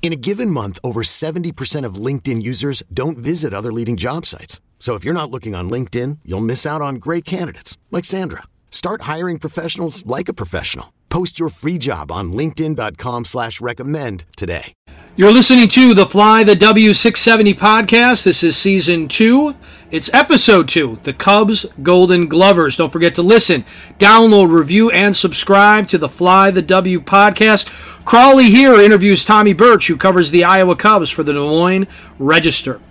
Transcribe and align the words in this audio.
In 0.00 0.12
a 0.12 0.16
given 0.16 0.50
month, 0.50 0.78
over 0.82 1.02
70% 1.02 1.84
of 1.84 1.96
LinkedIn 1.96 2.40
users 2.42 2.82
don't 2.94 3.18
visit 3.18 3.52
other 3.52 3.72
leading 3.72 3.98
job 3.98 4.24
sites. 4.24 4.62
So 4.78 4.94
if 4.94 5.04
you're 5.04 5.12
not 5.12 5.30
looking 5.30 5.54
on 5.54 5.68
LinkedIn, 5.68 6.20
you'll 6.24 6.40
miss 6.40 6.64
out 6.64 6.80
on 6.80 6.94
great 6.94 7.26
candidates 7.26 7.76
like 7.90 8.06
Sandra. 8.06 8.44
Start 8.70 9.02
hiring 9.02 9.38
professionals 9.38 10.06
like 10.06 10.30
a 10.30 10.32
professional. 10.32 10.94
Post 11.10 11.38
your 11.38 11.48
free 11.50 11.78
job 11.78 12.12
on 12.12 12.32
LinkedIn.com 12.32 13.24
slash 13.26 13.60
recommend 13.60 14.24
today. 14.36 14.72
You're 15.16 15.32
listening 15.32 15.68
to 15.70 15.94
the 15.94 16.06
Fly 16.06 16.44
the 16.44 16.54
W670 16.54 17.54
podcast. 17.54 18.22
This 18.22 18.44
is 18.44 18.56
season 18.56 19.08
two. 19.08 19.56
It's 19.90 20.12
episode 20.12 20.68
two, 20.68 20.98
the 21.04 21.14
Cubs 21.14 21.64
Golden 21.82 22.26
Glovers. 22.26 22.76
Don't 22.76 22.92
forget 22.92 23.14
to 23.14 23.22
listen, 23.22 23.64
download, 23.98 24.52
review, 24.52 24.90
and 24.90 25.16
subscribe 25.16 25.88
to 25.88 25.96
the 25.96 26.10
Fly 26.10 26.50
the 26.50 26.60
W 26.60 27.00
podcast. 27.00 27.66
Crawley 28.04 28.50
here 28.50 28.74
interviews 28.78 29.24
Tommy 29.24 29.54
Birch, 29.54 29.86
who 29.86 29.96
covers 29.96 30.30
the 30.30 30.44
Iowa 30.44 30.76
Cubs 30.76 31.08
for 31.08 31.22
the 31.22 31.32
Des 31.32 31.38
Moines 31.38 31.86
Register. 32.18 32.82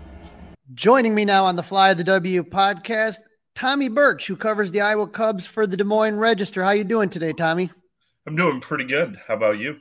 Joining 0.73 1.13
me 1.13 1.23
now 1.23 1.45
on 1.45 1.55
the 1.55 1.61
Fly 1.61 1.93
the 1.93 2.03
W 2.03 2.43
podcast, 2.43 3.17
Tommy 3.53 3.89
Birch, 3.89 4.25
who 4.25 4.35
covers 4.35 4.71
the 4.71 4.81
Iowa 4.81 5.07
Cubs 5.07 5.45
for 5.45 5.67
the 5.67 5.77
Des 5.77 5.83
Moines 5.83 6.15
Register. 6.15 6.63
How 6.63 6.71
you 6.71 6.83
doing 6.83 7.11
today, 7.11 7.31
Tommy? 7.31 7.69
I'm 8.25 8.35
doing 8.35 8.59
pretty 8.59 8.85
good. 8.85 9.19
How 9.27 9.35
about 9.35 9.59
you? 9.59 9.77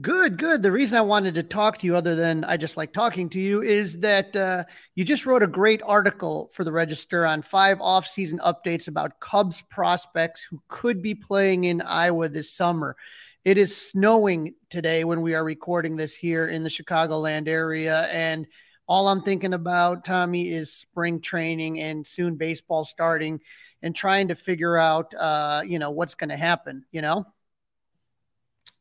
Good, 0.00 0.38
good. 0.38 0.60
The 0.60 0.72
reason 0.72 0.98
I 0.98 1.02
wanted 1.02 1.36
to 1.36 1.44
talk 1.44 1.78
to 1.78 1.86
you, 1.86 1.94
other 1.94 2.16
than 2.16 2.42
I 2.42 2.56
just 2.56 2.76
like 2.76 2.92
talking 2.92 3.28
to 3.30 3.38
you, 3.38 3.62
is 3.62 4.00
that 4.00 4.34
uh, 4.34 4.64
you 4.96 5.04
just 5.04 5.24
wrote 5.24 5.44
a 5.44 5.46
great 5.46 5.82
article 5.84 6.50
for 6.52 6.64
the 6.64 6.72
Register 6.72 7.24
on 7.24 7.42
five 7.42 7.80
off-season 7.80 8.40
updates 8.40 8.88
about 8.88 9.20
Cubs 9.20 9.62
prospects 9.70 10.42
who 10.42 10.60
could 10.66 11.00
be 11.00 11.14
playing 11.14 11.62
in 11.62 11.80
Iowa 11.80 12.28
this 12.28 12.50
summer. 12.50 12.96
It 13.44 13.56
is 13.56 13.76
snowing 13.76 14.54
today 14.68 15.04
when 15.04 15.22
we 15.22 15.36
are 15.36 15.44
recording 15.44 15.94
this 15.94 16.16
here 16.16 16.48
in 16.48 16.64
the 16.64 16.70
Chicagoland 16.70 17.46
area, 17.46 18.08
and 18.10 18.48
all 18.88 19.06
I'm 19.06 19.22
thinking 19.22 19.54
about, 19.54 20.04
Tommy, 20.04 20.52
is 20.52 20.72
spring 20.72 21.20
training 21.20 21.78
and 21.78 22.04
soon 22.04 22.34
baseball 22.34 22.82
starting, 22.82 23.40
and 23.80 23.94
trying 23.94 24.26
to 24.26 24.34
figure 24.34 24.76
out, 24.76 25.14
uh, 25.14 25.62
you 25.64 25.78
know, 25.78 25.92
what's 25.92 26.16
going 26.16 26.30
to 26.30 26.36
happen. 26.36 26.84
You 26.90 27.02
know. 27.02 27.26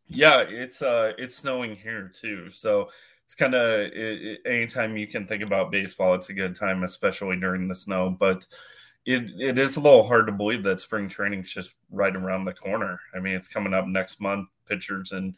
Yeah, 0.08 0.42
it's 0.42 0.82
uh 0.82 1.14
it's 1.18 1.36
snowing 1.36 1.76
here 1.76 2.12
too. 2.14 2.50
So 2.50 2.90
it's 3.26 3.36
kind 3.36 3.56
of 3.56 3.80
it, 3.80 3.94
it, 3.96 4.40
anytime 4.46 4.98
you 4.98 5.08
can 5.08 5.26
think 5.26 5.44
about 5.44 5.72
baseball, 5.72 6.14
it's 6.16 6.30
a 6.30 6.34
good 6.34 6.56
time, 6.56 6.84
especially 6.84 7.38
during 7.38 7.68
the 7.68 7.76
snow. 7.76 8.10
But 8.20 8.46
it 9.06 9.24
it 9.40 9.60
is 9.60 9.78
a 9.78 9.82
little 9.82 10.08
hard 10.08 10.28
to 10.28 10.34
believe 10.34 10.64
that 10.64 10.80
spring 10.80 11.08
training's 11.10 11.52
just 11.54 11.76
right 11.92 12.16
around 12.16 12.46
the 12.46 12.54
corner. 12.54 13.00
I 13.16 13.20
mean, 13.20 13.36
it's 13.36 13.48
coming 13.48 13.74
up 13.74 13.88
next 13.88 14.20
month. 14.22 14.50
Pitchers 14.68 15.12
and 15.12 15.36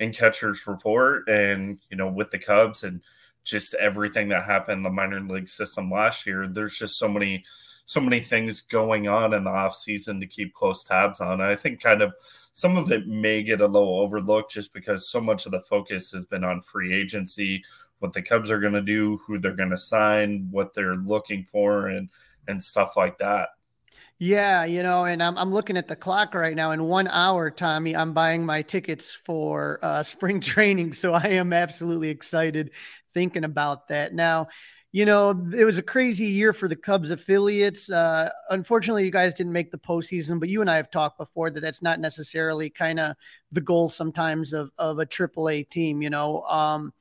and 0.00 0.14
catchers 0.16 0.66
report, 0.66 1.28
and 1.28 1.78
you 1.90 1.96
know, 1.96 2.08
with 2.08 2.30
the 2.30 2.38
Cubs 2.38 2.84
and 2.84 3.02
just 3.44 3.74
everything 3.74 4.28
that 4.28 4.44
happened 4.44 4.78
in 4.78 4.82
the 4.82 4.90
minor 4.90 5.20
league 5.20 5.48
system 5.48 5.90
last 5.90 6.26
year, 6.26 6.46
there's 6.48 6.78
just 6.78 6.98
so 6.98 7.08
many 7.08 7.44
so 7.88 8.02
many 8.02 8.20
things 8.20 8.60
going 8.60 9.08
on 9.08 9.32
in 9.32 9.44
the 9.44 9.50
off 9.50 9.74
season 9.74 10.20
to 10.20 10.26
keep 10.26 10.52
close 10.52 10.84
tabs 10.84 11.22
on. 11.22 11.40
I 11.40 11.56
think 11.56 11.80
kind 11.80 12.02
of 12.02 12.12
some 12.52 12.76
of 12.76 12.92
it 12.92 13.08
may 13.08 13.42
get 13.42 13.62
a 13.62 13.66
little 13.66 14.00
overlooked 14.00 14.52
just 14.52 14.74
because 14.74 15.08
so 15.08 15.22
much 15.22 15.46
of 15.46 15.52
the 15.52 15.60
focus 15.62 16.12
has 16.12 16.26
been 16.26 16.44
on 16.44 16.60
free 16.60 16.94
agency, 16.94 17.64
what 18.00 18.12
the 18.12 18.20
Cubs 18.20 18.50
are 18.50 18.60
going 18.60 18.74
to 18.74 18.82
do, 18.82 19.18
who 19.26 19.38
they're 19.38 19.56
going 19.56 19.70
to 19.70 19.78
sign, 19.78 20.48
what 20.50 20.74
they're 20.74 20.96
looking 20.96 21.44
for, 21.44 21.86
and 21.86 22.10
and 22.46 22.62
stuff 22.62 22.94
like 22.94 23.16
that. 23.18 23.48
Yeah, 24.18 24.66
you 24.66 24.82
know, 24.82 25.06
and 25.06 25.22
I'm 25.22 25.38
I'm 25.38 25.50
looking 25.50 25.78
at 25.78 25.88
the 25.88 25.96
clock 25.96 26.34
right 26.34 26.54
now. 26.54 26.72
In 26.72 26.84
one 26.84 27.08
hour, 27.08 27.50
Tommy, 27.50 27.96
I'm 27.96 28.12
buying 28.12 28.44
my 28.44 28.60
tickets 28.60 29.14
for 29.14 29.78
uh, 29.80 30.02
spring 30.02 30.40
training, 30.42 30.92
so 30.92 31.14
I 31.14 31.28
am 31.28 31.54
absolutely 31.54 32.10
excited 32.10 32.72
thinking 33.14 33.44
about 33.44 33.88
that. 33.88 34.12
Now, 34.12 34.48
you 34.90 35.04
know, 35.04 35.30
it 35.54 35.64
was 35.64 35.76
a 35.76 35.82
crazy 35.82 36.26
year 36.26 36.52
for 36.52 36.66
the 36.66 36.76
Cubs 36.76 37.10
affiliates. 37.10 37.90
Uh, 37.90 38.30
unfortunately, 38.48 39.04
you 39.04 39.10
guys 39.10 39.34
didn't 39.34 39.52
make 39.52 39.70
the 39.70 39.78
postseason, 39.78 40.40
but 40.40 40.48
you 40.48 40.62
and 40.62 40.70
I 40.70 40.76
have 40.76 40.90
talked 40.90 41.18
before 41.18 41.50
that 41.50 41.60
that's 41.60 41.82
not 41.82 42.00
necessarily 42.00 42.70
kind 42.70 42.98
of 42.98 43.14
the 43.52 43.60
goal 43.60 43.90
sometimes 43.90 44.54
of, 44.54 44.70
of 44.78 44.98
a 44.98 45.04
AAA 45.04 45.68
team, 45.68 46.00
you 46.00 46.08
know. 46.08 46.42
Um, 46.44 46.94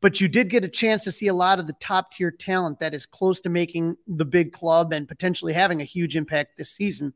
but 0.00 0.20
you 0.20 0.28
did 0.28 0.48
get 0.50 0.64
a 0.64 0.68
chance 0.68 1.02
to 1.04 1.12
see 1.12 1.28
a 1.28 1.34
lot 1.34 1.58
of 1.58 1.66
the 1.66 1.74
top 1.74 2.12
tier 2.12 2.30
talent 2.30 2.80
that 2.80 2.94
is 2.94 3.04
close 3.04 3.40
to 3.40 3.50
making 3.50 3.96
the 4.06 4.24
big 4.24 4.52
club 4.52 4.92
and 4.92 5.06
potentially 5.08 5.52
having 5.52 5.82
a 5.82 5.84
huge 5.84 6.16
impact 6.16 6.56
this 6.56 6.70
season. 6.70 7.12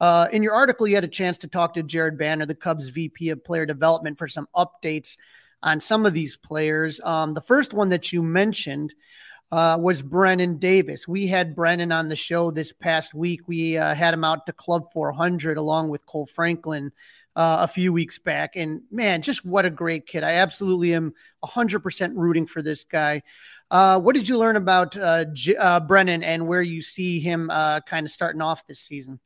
Uh, 0.00 0.28
in 0.32 0.42
your 0.42 0.54
article, 0.54 0.86
you 0.86 0.94
had 0.94 1.04
a 1.04 1.08
chance 1.08 1.38
to 1.38 1.48
talk 1.48 1.74
to 1.74 1.82
Jared 1.82 2.18
Banner, 2.18 2.46
the 2.46 2.54
Cubs 2.54 2.88
VP 2.88 3.30
of 3.30 3.44
Player 3.44 3.66
Development, 3.66 4.18
for 4.18 4.28
some 4.28 4.48
updates 4.54 5.16
on 5.62 5.80
some 5.80 6.06
of 6.06 6.14
these 6.14 6.36
players. 6.36 7.00
Um, 7.02 7.34
the 7.34 7.40
first 7.40 7.74
one 7.74 7.88
that 7.88 8.12
you 8.12 8.22
mentioned 8.22 8.94
uh, 9.50 9.78
was 9.80 10.02
Brennen 10.02 10.58
Davis. 10.58 11.08
We 11.08 11.26
had 11.26 11.56
Brennan 11.56 11.92
on 11.92 12.08
the 12.08 12.16
show 12.16 12.50
this 12.50 12.72
past 12.72 13.14
week. 13.14 13.40
We 13.46 13.78
uh, 13.78 13.94
had 13.94 14.14
him 14.14 14.24
out 14.24 14.46
to 14.46 14.52
Club 14.52 14.92
400 14.92 15.56
along 15.56 15.88
with 15.88 16.04
Cole 16.06 16.26
Franklin 16.26 16.92
uh, 17.34 17.58
a 17.60 17.68
few 17.68 17.92
weeks 17.92 18.18
back. 18.18 18.56
And 18.56 18.82
man, 18.90 19.22
just 19.22 19.44
what 19.44 19.64
a 19.64 19.70
great 19.70 20.06
kid. 20.06 20.22
I 20.22 20.32
absolutely 20.32 20.94
am 20.94 21.14
100% 21.44 22.12
rooting 22.14 22.46
for 22.46 22.62
this 22.62 22.84
guy. 22.84 23.22
Uh, 23.70 24.00
what 24.00 24.14
did 24.14 24.28
you 24.28 24.38
learn 24.38 24.56
about 24.56 24.96
uh, 24.96 25.26
J- 25.32 25.56
uh, 25.56 25.80
Brennen 25.80 26.22
and 26.22 26.46
where 26.46 26.62
you 26.62 26.82
see 26.82 27.20
him 27.20 27.48
kind 27.48 28.06
of 28.06 28.10
starting 28.10 28.40
off 28.40 28.66
this 28.66 28.80
season? 28.80 29.20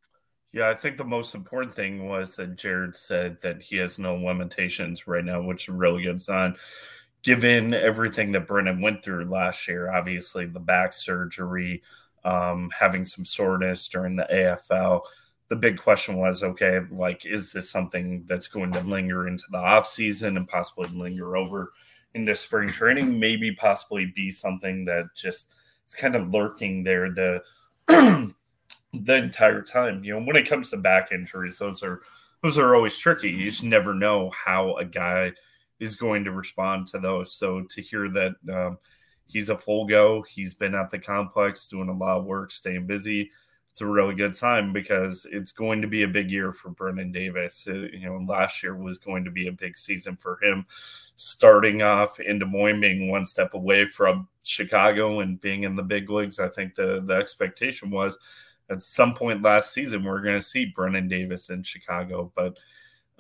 Yeah, 0.53 0.69
I 0.69 0.75
think 0.75 0.99
the 0.99 1.05
most 1.05 1.35
important 1.35 1.75
thing 1.75 2.07
was 2.07 2.37
that 2.37 2.57
Jared 2.57 2.95
said 2.95 3.41
that 3.41 3.63
he 3.63 3.77
has 3.77 3.99
no 3.99 4.17
limitations 4.17 5.07
right 5.07 5.25
now, 5.25 5.41
which 5.41 5.69
really 5.69 6.03
good 6.03 6.21
sign 6.21 6.57
given 7.23 7.73
everything 7.75 8.33
that 8.33 8.47
Brennen 8.47 8.81
went 8.81 9.03
through 9.03 9.25
last 9.25 9.69
year, 9.69 9.93
obviously 9.93 10.47
the 10.47 10.61
back 10.61 10.93
surgery, 10.93 11.83
um, 12.25 12.71
having 12.79 13.05
some 13.05 13.25
soreness 13.25 13.89
during 13.89 14.17
the 14.17 14.27
AFL, 14.33 15.03
the 15.49 15.57
big 15.57 15.79
question 15.79 16.17
was 16.17 16.43
okay, 16.43 16.81
like, 16.91 17.27
is 17.27 17.53
this 17.53 17.71
something 17.71 18.25
that's 18.27 18.49
going 18.49 18.73
to 18.73 18.81
linger 18.81 19.29
into 19.29 19.45
the 19.51 19.59
off 19.59 19.87
season 19.87 20.37
and 20.37 20.49
possibly 20.49 20.89
linger 20.89 21.37
over 21.37 21.73
into 22.15 22.35
spring 22.35 22.71
training? 22.71 23.21
Maybe 23.21 23.53
possibly 23.53 24.07
be 24.07 24.31
something 24.31 24.85
that 24.87 25.15
just 25.15 25.51
is 25.87 25.95
kind 25.95 26.17
of 26.17 26.33
lurking 26.33 26.85
there 26.85 27.11
the 27.11 27.43
the 28.95 29.15
entire 29.15 29.63
time. 29.63 30.03
You 30.03 30.15
know, 30.15 30.25
when 30.25 30.37
it 30.37 30.49
comes 30.49 30.71
to 30.71 30.77
back 30.77 31.13
injuries, 31.13 31.59
those 31.59 31.83
are 31.83 32.01
those 32.43 32.59
are 32.59 32.75
always 32.75 32.97
tricky. 32.97 33.31
You 33.31 33.51
just 33.51 33.63
never 33.63 33.95
know 33.95 34.31
how 34.31 34.77
a 34.77 34.85
guy 34.85 35.33
is 35.83 35.97
going 35.97 36.23
to 36.23 36.31
respond 36.31 36.87
to 36.87 36.99
those. 37.01 37.35
So 37.35 37.63
to 37.63 37.83
hear 37.83 38.09
that 38.11 38.35
um, 38.53 38.79
he's 39.27 39.49
a 39.49 39.59
full 39.59 39.85
go, 39.85 40.23
he's 40.23 40.55
been 40.55 40.77
at 40.77 40.91
the 40.91 40.99
complex 40.99 41.67
doing 41.67 41.89
a 41.89 41.93
lot 41.93 42.19
of 42.19 42.25
work, 42.25 42.53
staying 42.53 42.87
busy. 42.87 43.33
It's 43.69 43.81
a 43.81 43.87
really 43.87 44.15
good 44.15 44.35
time 44.35 44.73
because 44.73 45.27
it's 45.33 45.51
going 45.51 45.83
to 45.83 45.89
be 45.89 46.05
a 46.05 46.09
big 46.09 46.31
year 46.31 46.53
for 46.53 46.71
Brennen 46.71 47.11
Davis. 47.11 47.67
Uh, 47.67 47.89
you 47.93 48.07
know, 48.07 48.25
last 48.29 48.63
year 48.63 48.77
was 48.77 49.01
going 49.01 49.25
to 49.25 49.31
be 49.33 49.49
a 49.49 49.53
big 49.53 49.77
season 49.77 50.15
for 50.15 50.39
him, 50.41 50.67
starting 51.17 51.83
off 51.83 52.21
in 52.21 52.39
Des 52.39 52.45
Moines, 52.45 52.81
being 52.81 53.11
one 53.11 53.25
step 53.25 53.55
away 53.55 53.87
from 53.87 54.29
Chicago 54.45 55.21
and 55.21 55.41
being 55.41 55.65
in 55.65 55.75
the 55.75 55.83
big 55.83 56.11
leagues. 56.11 56.39
I 56.39 56.49
think 56.49 56.77
the 56.77 57.03
the 57.05 57.15
expectation 57.15 57.91
was 57.91 58.19
at 58.71 58.83
some 58.83 59.15
point 59.15 59.43
last 59.43 59.73
season 59.73 60.05
we're 60.05 60.23
going 60.23 60.39
to 60.39 60.47
see 60.47 60.73
Brennen 60.77 61.09
Davis 61.09 61.51
in 61.51 61.63
Chicago, 61.63 62.31
but 62.37 62.59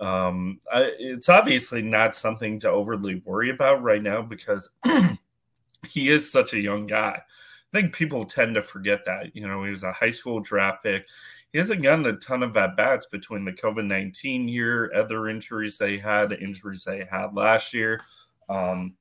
um, 0.02 0.58
I, 0.72 0.90
it's 0.98 1.28
obviously 1.28 1.80
not 1.80 2.16
something 2.16 2.58
to 2.60 2.70
overly 2.70 3.22
worry 3.24 3.50
about 3.50 3.82
right 3.82 4.02
now 4.02 4.20
because 4.20 4.68
he 5.88 6.08
is 6.08 6.30
such 6.30 6.54
a 6.54 6.60
young 6.60 6.88
guy. 6.88 7.20
I 7.20 7.76
think 7.80 7.94
people 7.94 8.24
tend 8.24 8.56
to 8.56 8.62
forget 8.62 9.04
that. 9.04 9.34
You 9.36 9.46
know, 9.46 9.62
he 9.62 9.70
was 9.70 9.84
a 9.84 9.92
high 9.92 10.10
school 10.10 10.40
draft 10.40 10.82
pick. 10.82 11.06
He 11.52 11.58
hasn't 11.58 11.82
gotten 11.82 12.06
a 12.06 12.14
ton 12.14 12.42
of 12.42 12.56
at 12.56 12.76
bats 12.76 13.06
between 13.06 13.44
the 13.44 13.52
COVID 13.52 13.86
19 13.86 14.48
year, 14.48 14.92
other 14.92 15.28
injuries 15.28 15.78
they 15.78 15.98
had, 15.98 16.32
injuries 16.32 16.82
they 16.82 17.04
had 17.08 17.34
last 17.34 17.72
year. 17.72 18.00
Um, 18.48 18.94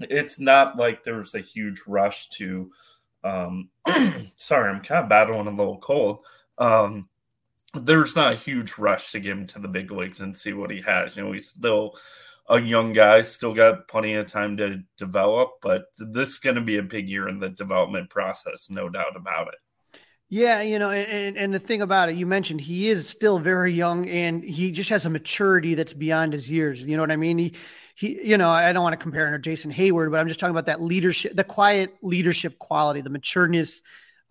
it's 0.00 0.40
not 0.40 0.76
like 0.76 1.04
there 1.04 1.18
was 1.18 1.34
a 1.36 1.40
huge 1.40 1.82
rush 1.86 2.28
to. 2.30 2.70
Um, 3.22 3.68
sorry, 4.36 4.74
I'm 4.74 4.82
kind 4.82 5.04
of 5.04 5.08
battling 5.08 5.46
a 5.46 5.50
little 5.50 5.78
cold. 5.78 6.18
Um, 6.58 7.08
there's 7.74 8.16
not 8.16 8.32
a 8.32 8.36
huge 8.36 8.76
rush 8.78 9.12
to 9.12 9.20
get 9.20 9.32
him 9.32 9.46
to 9.48 9.58
the 9.58 9.68
big 9.68 9.90
leagues 9.90 10.20
and 10.20 10.36
see 10.36 10.52
what 10.52 10.70
he 10.70 10.80
has. 10.82 11.16
You 11.16 11.24
know, 11.24 11.32
he's 11.32 11.48
still 11.48 11.96
a 12.48 12.60
young 12.60 12.92
guy, 12.92 13.22
still 13.22 13.54
got 13.54 13.88
plenty 13.88 14.14
of 14.14 14.26
time 14.26 14.56
to 14.58 14.82
develop, 14.98 15.52
but 15.62 15.84
this 15.98 16.30
is 16.30 16.38
going 16.38 16.56
to 16.56 16.62
be 16.62 16.78
a 16.78 16.82
big 16.82 17.08
year 17.08 17.28
in 17.28 17.38
the 17.38 17.48
development 17.48 18.10
process, 18.10 18.68
no 18.68 18.88
doubt 18.88 19.16
about 19.16 19.48
it. 19.48 19.54
Yeah, 20.28 20.62
you 20.62 20.78
know, 20.78 20.90
and, 20.90 21.36
and 21.36 21.52
the 21.52 21.58
thing 21.58 21.82
about 21.82 22.08
it, 22.08 22.16
you 22.16 22.26
mentioned 22.26 22.60
he 22.60 22.88
is 22.88 23.06
still 23.06 23.38
very 23.38 23.72
young 23.72 24.08
and 24.08 24.42
he 24.42 24.70
just 24.70 24.88
has 24.88 25.04
a 25.04 25.10
maturity 25.10 25.74
that's 25.74 25.92
beyond 25.92 26.32
his 26.32 26.50
years. 26.50 26.82
You 26.84 26.96
know 26.96 27.02
what 27.02 27.12
I 27.12 27.16
mean? 27.16 27.36
He, 27.36 27.54
he, 27.94 28.28
you 28.30 28.38
know, 28.38 28.48
I 28.48 28.72
don't 28.72 28.82
want 28.82 28.94
to 28.94 29.02
compare 29.02 29.26
him 29.26 29.34
to 29.34 29.38
Jason 29.38 29.70
Heyward, 29.70 30.10
but 30.10 30.18
I'm 30.18 30.28
just 30.28 30.40
talking 30.40 30.54
about 30.54 30.66
that 30.66 30.80
leadership, 30.80 31.36
the 31.36 31.44
quiet 31.44 31.94
leadership 32.00 32.58
quality, 32.58 33.02
the 33.02 33.10
matureness 33.10 33.82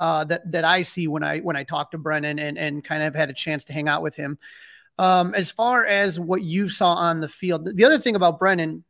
uh, 0.02 0.24
that 0.26 0.52
that 0.52 0.66
I 0.66 0.82
see 0.82 1.08
when 1.08 1.24
I 1.24 1.40
when 1.40 1.56
I 1.56 1.64
talk 1.64 1.92
to 1.92 2.00
Brennen 2.00 2.40
and 2.40 2.58
and 2.58 2.84
kind 2.84 3.04
of 3.04 3.14
had 3.14 3.30
a 3.30 3.34
chance 3.34 3.64
to 3.66 3.74
hang 3.74 3.88
out 3.88 4.02
with 4.02 4.16
him. 4.16 4.40
Um, 4.98 5.34
as 5.36 5.52
far 5.52 5.86
as 5.86 6.20
what 6.20 6.42
you 6.42 6.68
saw 6.68 6.96
on 6.96 7.22
the 7.22 7.30
field, 7.30 7.70
the 7.76 7.86
other 7.86 8.00
thing 8.00 8.16
about 8.16 8.40
Brennen, 8.40 8.84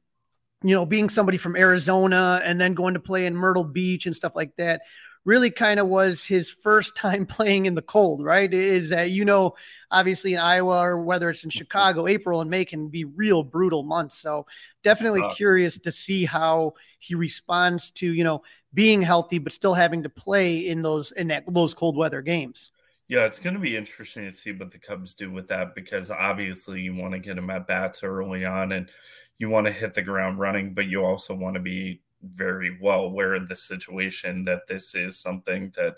you 0.64 0.74
know, 0.74 0.86
being 0.86 1.10
somebody 1.10 1.38
from 1.38 1.58
Arizona 1.58 2.42
and 2.44 2.60
then 2.60 2.74
going 2.74 2.94
to 2.94 3.00
play 3.00 3.26
in 3.26 3.36
Myrtle 3.36 3.66
Beach 3.66 4.06
and 4.06 4.16
stuff 4.16 4.32
like 4.36 4.56
that, 4.56 4.82
really 5.24 5.52
kind 5.52 5.80
of 5.80 5.88
was 5.88 6.26
his 6.26 6.50
first 6.50 6.96
time 6.98 7.26
playing 7.26 7.66
in 7.66 7.76
the 7.76 7.82
cold, 7.82 8.24
right? 8.24 8.52
Is 8.54 8.90
that, 8.90 9.12
you 9.12 9.26
know, 9.26 9.56
obviously 9.90 10.34
in 10.34 10.40
Iowa 10.40 10.80
or 10.80 11.02
whether 11.02 11.30
it's 11.30 11.44
in 11.44 11.50
mm-hmm. 11.50 11.58
Chicago, 11.58 12.08
April 12.08 12.42
and 12.42 12.50
May 12.50 12.66
can 12.66 12.88
be 12.88 13.06
real 13.06 13.44
brutal 13.44 13.84
months. 13.84 14.18
So 14.18 14.46
definitely 14.84 15.24
curious 15.36 15.78
to 15.80 15.92
see 15.92 16.26
how 16.26 16.74
he 17.00 17.16
responds 17.16 17.92
to, 17.92 18.12
you 18.12 18.24
know, 18.24 18.44
being 18.74 19.02
healthy, 19.02 19.38
but 19.38 19.54
still 19.54 19.74
having 19.74 20.04
to 20.04 20.10
play 20.10 20.68
in 20.68 20.82
those, 20.82 21.12
in 21.12 21.28
that, 21.28 21.44
those 21.48 21.74
cold 21.74 21.98
weather 21.98 22.22
games. 22.22 22.72
Yeah, 23.08 23.26
it's 23.26 23.40
going 23.40 23.56
to 23.56 23.60
be 23.60 23.76
interesting 23.76 24.24
to 24.24 24.32
see 24.32 24.54
what 24.54 24.72
the 24.72 24.78
Cubs 24.78 25.14
do 25.14 25.30
with 25.30 25.50
that 25.50 25.76
because 25.76 26.10
obviously 26.10 26.80
you 26.80 26.96
want 26.96 27.12
to 27.12 27.20
get 27.20 27.36
them 27.36 27.50
at 27.50 27.68
bats 27.68 28.04
early 28.04 28.46
on 28.46 28.72
and 28.72 28.90
you 29.38 29.50
want 29.50 29.68
to 29.68 29.74
hit 29.74 29.94
the 29.94 30.02
ground 30.02 30.40
running, 30.40 30.74
but 30.74 30.86
you 30.86 31.04
also 31.04 31.34
want 31.34 31.56
to 31.56 31.60
be 31.60 32.00
very 32.24 32.78
well 32.82 33.02
aware 33.02 33.34
of 33.36 33.48
the 33.50 33.56
situation 33.56 34.46
that 34.46 34.68
this 34.68 34.96
is 34.96 35.20
something 35.20 35.72
that 35.76 35.96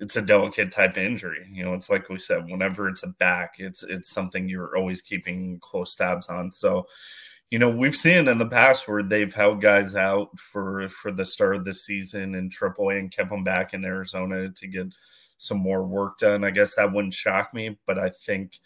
it's 0.00 0.16
a 0.16 0.22
delicate 0.22 0.70
type 0.72 0.96
of 0.96 1.02
injury. 1.02 1.46
You 1.52 1.64
know, 1.64 1.74
it's 1.74 1.90
like 1.90 2.08
we 2.08 2.18
said, 2.18 2.46
whenever 2.48 2.88
it's 2.88 3.02
a 3.02 3.08
back, 3.08 3.56
it's 3.58 3.82
it's 3.82 4.10
something 4.10 4.48
you're 4.48 4.76
always 4.76 5.02
keeping 5.02 5.58
close 5.60 5.94
tabs 5.94 6.28
on. 6.28 6.50
So, 6.50 6.86
you 7.50 7.58
know, 7.58 7.68
we've 7.68 7.96
seen 7.96 8.26
in 8.26 8.38
the 8.38 8.46
past 8.46 8.88
where 8.88 9.02
they've 9.02 9.32
held 9.32 9.60
guys 9.60 9.94
out 9.94 10.36
for 10.38 10.88
for 10.88 11.12
the 11.12 11.24
start 11.24 11.56
of 11.56 11.64
the 11.64 11.74
season 11.74 12.34
in 12.34 12.48
AAA 12.48 12.98
and 12.98 13.12
kept 13.12 13.30
them 13.30 13.44
back 13.44 13.74
in 13.74 13.84
Arizona 13.84 14.50
to 14.50 14.66
get 14.66 14.86
some 15.36 15.58
more 15.58 15.84
work 15.84 16.18
done. 16.18 16.44
I 16.44 16.50
guess 16.50 16.74
that 16.76 16.92
wouldn't 16.92 17.14
shock 17.14 17.52
me, 17.52 17.78
but 17.86 17.98
I 17.98 18.10
think 18.10 18.58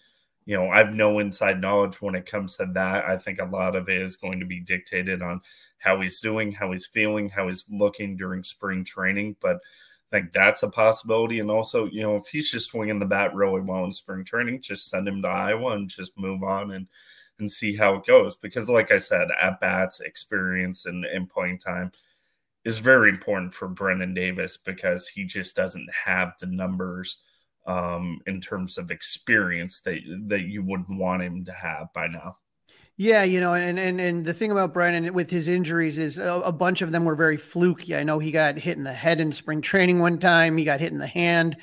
you 0.47 0.57
know, 0.57 0.69
I've 0.69 0.93
no 0.93 1.19
inside 1.21 1.61
knowledge 1.61 2.03
when 2.03 2.15
it 2.15 2.27
comes 2.27 2.57
to 2.57 2.67
that. 2.75 3.05
I 3.05 3.17
think 3.17 3.41
a 3.41 3.45
lot 3.45 3.77
of 3.77 3.89
it 3.89 4.03
is 4.03 4.17
going 4.17 4.41
to 4.41 4.47
be 4.47 4.61
dictated 4.61 5.23
on 5.23 5.41
how 5.79 6.01
he's 6.01 6.21
doing, 6.21 6.53
how 6.53 6.73
he's 6.73 6.87
feeling, 6.87 7.29
how 7.29 7.47
he's 7.47 7.67
looking 7.71 8.17
during 8.17 8.43
spring 8.43 8.85
training. 8.85 9.37
But 9.41 9.57
I 9.57 10.19
think 10.19 10.33
that's 10.33 10.63
a 10.63 10.69
possibility. 10.69 11.41
And 11.41 11.51
also, 11.51 11.87
you 11.87 12.03
know, 12.03 12.17
if 12.17 12.27
he's 12.27 12.51
just 12.51 12.71
swinging 12.71 12.99
the 12.99 13.07
bat 13.07 13.35
really 13.35 13.61
well 13.61 13.85
in 13.85 13.93
spring 13.93 14.25
training, 14.25 14.61
just 14.61 14.91
send 14.91 15.09
him 15.09 15.23
to 15.23 15.29
Iowa 15.29 15.73
and 15.73 15.89
just 15.89 16.19
move 16.19 16.43
on 16.43 16.73
and 16.73 16.87
and 17.41 17.51
see 17.51 17.75
how 17.75 17.95
it 17.95 18.07
goes. 18.07 18.37
Because, 18.37 18.69
like 18.69 18.93
I 18.93 18.99
said, 18.99 19.29
at 19.41 19.61
bats, 19.61 20.01
experience, 20.01 20.87
and, 20.87 21.05
and 21.05 21.29
playing 21.29 21.59
time 21.59 21.91
is 22.65 22.79
very 22.79 23.11
important 23.11 23.53
for 23.53 23.69
Brennen 23.69 24.15
Davis 24.15 24.57
because 24.57 25.09
he 25.09 25.25
just 25.25 25.57
doesn't 25.57 25.89
have 26.05 26.35
the 26.41 26.47
numbers 26.47 27.23
um, 27.67 28.21
in 28.27 28.41
terms 28.41 28.79
of 28.79 28.91
experience 28.91 29.81
that 29.81 30.01
that 30.29 30.43
you 30.43 30.63
would 30.65 30.85
want 30.89 31.23
him 31.23 31.45
to 31.45 31.53
have 31.53 31.89
by 31.95 32.07
now. 32.07 32.37
Yeah, 32.97 33.25
you 33.25 33.41
know, 33.41 33.55
and 33.55 33.79
and 33.79 34.01
and 34.01 34.25
the 34.25 34.35
thing 34.35 34.53
about 34.53 34.73
Brennen 34.73 35.11
with 35.13 35.29
his 35.29 35.49
injuries 35.49 35.99
is 35.99 36.19
a, 36.19 36.43
a, 36.45 36.53
bunch 36.53 36.81
of 36.81 36.93
them 36.93 37.05
were 37.05 37.17
very 37.17 37.37
fluky. 37.37 37.97
I 37.97 38.05
know 38.05 38.21
he 38.21 38.31
got 38.31 38.57
hit 38.57 38.77
in 38.77 38.85
the 38.85 38.93
head 38.93 39.21
in 39.21 39.33
spring 39.33 39.61
training 39.61 39.99
one 39.99 40.19
time. 40.19 40.57
He 40.57 40.65
got 40.65 40.79
hit 40.79 40.93
in 40.93 40.99
the 40.99 41.07
hand, 41.07 41.57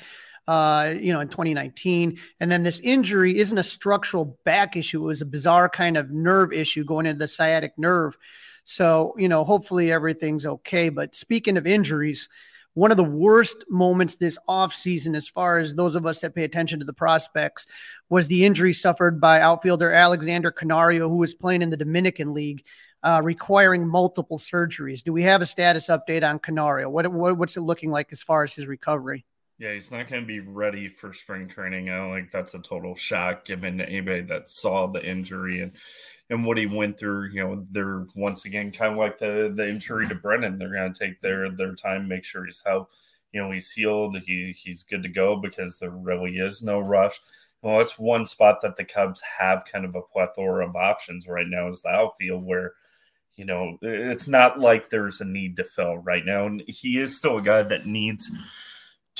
uh, 0.46 0.92
you 1.00 1.10
know, 1.10 1.20
in 1.20 1.28
2019. 1.28 2.18
And 2.40 2.52
then 2.52 2.62
this 2.62 2.80
injury 2.80 3.38
isn't 3.38 3.56
a 3.56 3.62
structural 3.62 4.38
back 4.44 4.76
issue. 4.76 5.02
It 5.02 5.06
was 5.06 5.22
a 5.22 5.26
bizarre 5.26 5.70
kind 5.70 5.96
of 5.96 6.10
nerve 6.10 6.52
issue 6.52 6.84
going 6.84 7.06
into 7.06 7.20
the 7.20 7.28
sciatic 7.28 7.78
nerve. 7.78 8.18
So, 8.64 9.14
you 9.16 9.28
know, 9.28 9.42
hopefully 9.42 9.90
everything's 9.90 10.44
okay. 10.44 10.90
But 10.90 11.16
speaking 11.16 11.56
of 11.56 11.66
injuries, 11.66 12.28
one 12.74 12.90
of 12.90 12.96
the 12.96 13.04
worst 13.04 13.64
moments 13.68 14.16
this 14.16 14.38
offseason, 14.48 15.14
as 15.14 15.28
far 15.28 15.58
as 15.58 15.74
those 15.74 15.94
of 15.94 16.06
us 16.06 16.20
that 16.20 16.34
pay 16.34 16.44
attention 16.44 16.78
to 16.78 16.84
the 16.84 16.92
prospects, 16.92 17.66
was 18.08 18.28
the 18.28 18.44
injury 18.44 18.72
suffered 18.72 19.20
by 19.20 19.40
outfielder 19.40 19.92
Alexander 19.92 20.50
Canario, 20.50 21.08
who 21.08 21.18
was 21.18 21.34
playing 21.34 21.62
in 21.62 21.70
the 21.70 21.76
Dominican 21.76 22.32
League, 22.32 22.64
uh, 23.02 23.20
requiring 23.22 23.86
multiple 23.86 24.38
surgeries. 24.38 25.02
Do 25.02 25.12
we 25.12 25.22
have 25.24 25.42
a 25.42 25.46
status 25.46 25.88
update 25.88 26.28
on 26.28 26.38
Canario? 26.38 26.88
What, 26.88 27.12
what, 27.12 27.36
what's 27.36 27.56
it 27.56 27.62
looking 27.62 27.90
like 27.90 28.08
as 28.12 28.22
far 28.22 28.44
as 28.44 28.54
his 28.54 28.66
recovery? 28.66 29.26
Yeah, 29.58 29.74
he's 29.74 29.90
not 29.90 30.08
going 30.08 30.22
to 30.22 30.26
be 30.26 30.40
ready 30.40 30.88
for 30.88 31.12
spring 31.12 31.46
training. 31.46 31.90
I 31.90 31.96
don't 31.96 32.14
think 32.14 32.30
that's 32.30 32.54
a 32.54 32.58
total 32.58 32.96
shock 32.96 33.44
given 33.44 33.80
anybody 33.80 34.22
that 34.22 34.50
saw 34.50 34.86
the 34.86 35.04
injury 35.04 35.60
and 35.60 35.72
and 36.32 36.44
what 36.44 36.56
he 36.56 36.66
went 36.66 36.98
through. 36.98 37.28
You 37.28 37.44
know, 37.44 37.66
they're 37.70 38.06
once 38.14 38.46
again 38.46 38.72
kind 38.72 38.92
of 38.92 38.98
like 38.98 39.18
the 39.18 39.52
the 39.54 39.68
injury 39.68 40.08
to 40.08 40.14
Brennen. 40.14 40.58
They're 40.58 40.72
going 40.72 40.92
to 40.92 40.98
take 40.98 41.20
their 41.20 41.50
their 41.50 41.74
time, 41.74 42.08
make 42.08 42.24
sure 42.24 42.44
he's 42.44 42.62
how 42.64 42.88
you 43.32 43.40
know 43.40 43.50
he's 43.52 43.70
healed, 43.70 44.18
he 44.26 44.54
he's 44.56 44.82
good 44.82 45.02
to 45.02 45.08
go 45.08 45.36
because 45.36 45.78
there 45.78 45.90
really 45.90 46.38
is 46.38 46.62
no 46.62 46.80
rush. 46.80 47.20
Well, 47.60 47.78
that's 47.78 47.98
one 47.98 48.26
spot 48.26 48.60
that 48.62 48.76
the 48.76 48.84
Cubs 48.84 49.22
have 49.38 49.64
kind 49.70 49.84
of 49.84 49.94
a 49.94 50.02
plethora 50.02 50.66
of 50.66 50.74
options 50.74 51.28
right 51.28 51.46
now 51.46 51.68
is 51.68 51.82
the 51.82 51.90
outfield 51.90 52.44
where 52.44 52.72
you 53.36 53.44
know 53.44 53.78
it's 53.82 54.26
not 54.26 54.58
like 54.58 54.90
there's 54.90 55.20
a 55.20 55.24
need 55.24 55.56
to 55.58 55.64
fill 55.64 55.98
right 55.98 56.24
now, 56.24 56.46
and 56.46 56.62
he 56.66 56.98
is 56.98 57.16
still 57.16 57.38
a 57.38 57.42
guy 57.42 57.62
that 57.62 57.86
needs 57.86 58.30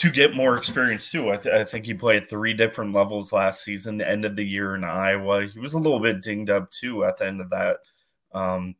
to 0.02 0.10
get 0.10 0.34
more 0.34 0.56
experience 0.56 1.12
too. 1.12 1.30
I, 1.30 1.36
th- 1.36 1.54
I, 1.54 1.62
think 1.62 1.86
he 1.86 1.94
played 1.94 2.28
three 2.28 2.54
different 2.54 2.92
levels 2.92 3.30
last 3.30 3.62
season. 3.62 4.02
End 4.02 4.24
of 4.24 4.34
the 4.34 4.44
year 4.44 4.74
in 4.74 4.82
Iowa, 4.82 5.46
he 5.46 5.60
was 5.60 5.74
a 5.74 5.78
little 5.78 6.00
bit 6.00 6.22
dinged 6.22 6.50
up 6.50 6.72
too 6.72 7.04
at 7.04 7.18
the 7.18 7.26
end 7.28 7.40
of 7.40 7.50
that 7.50 7.76
um, 8.34 8.74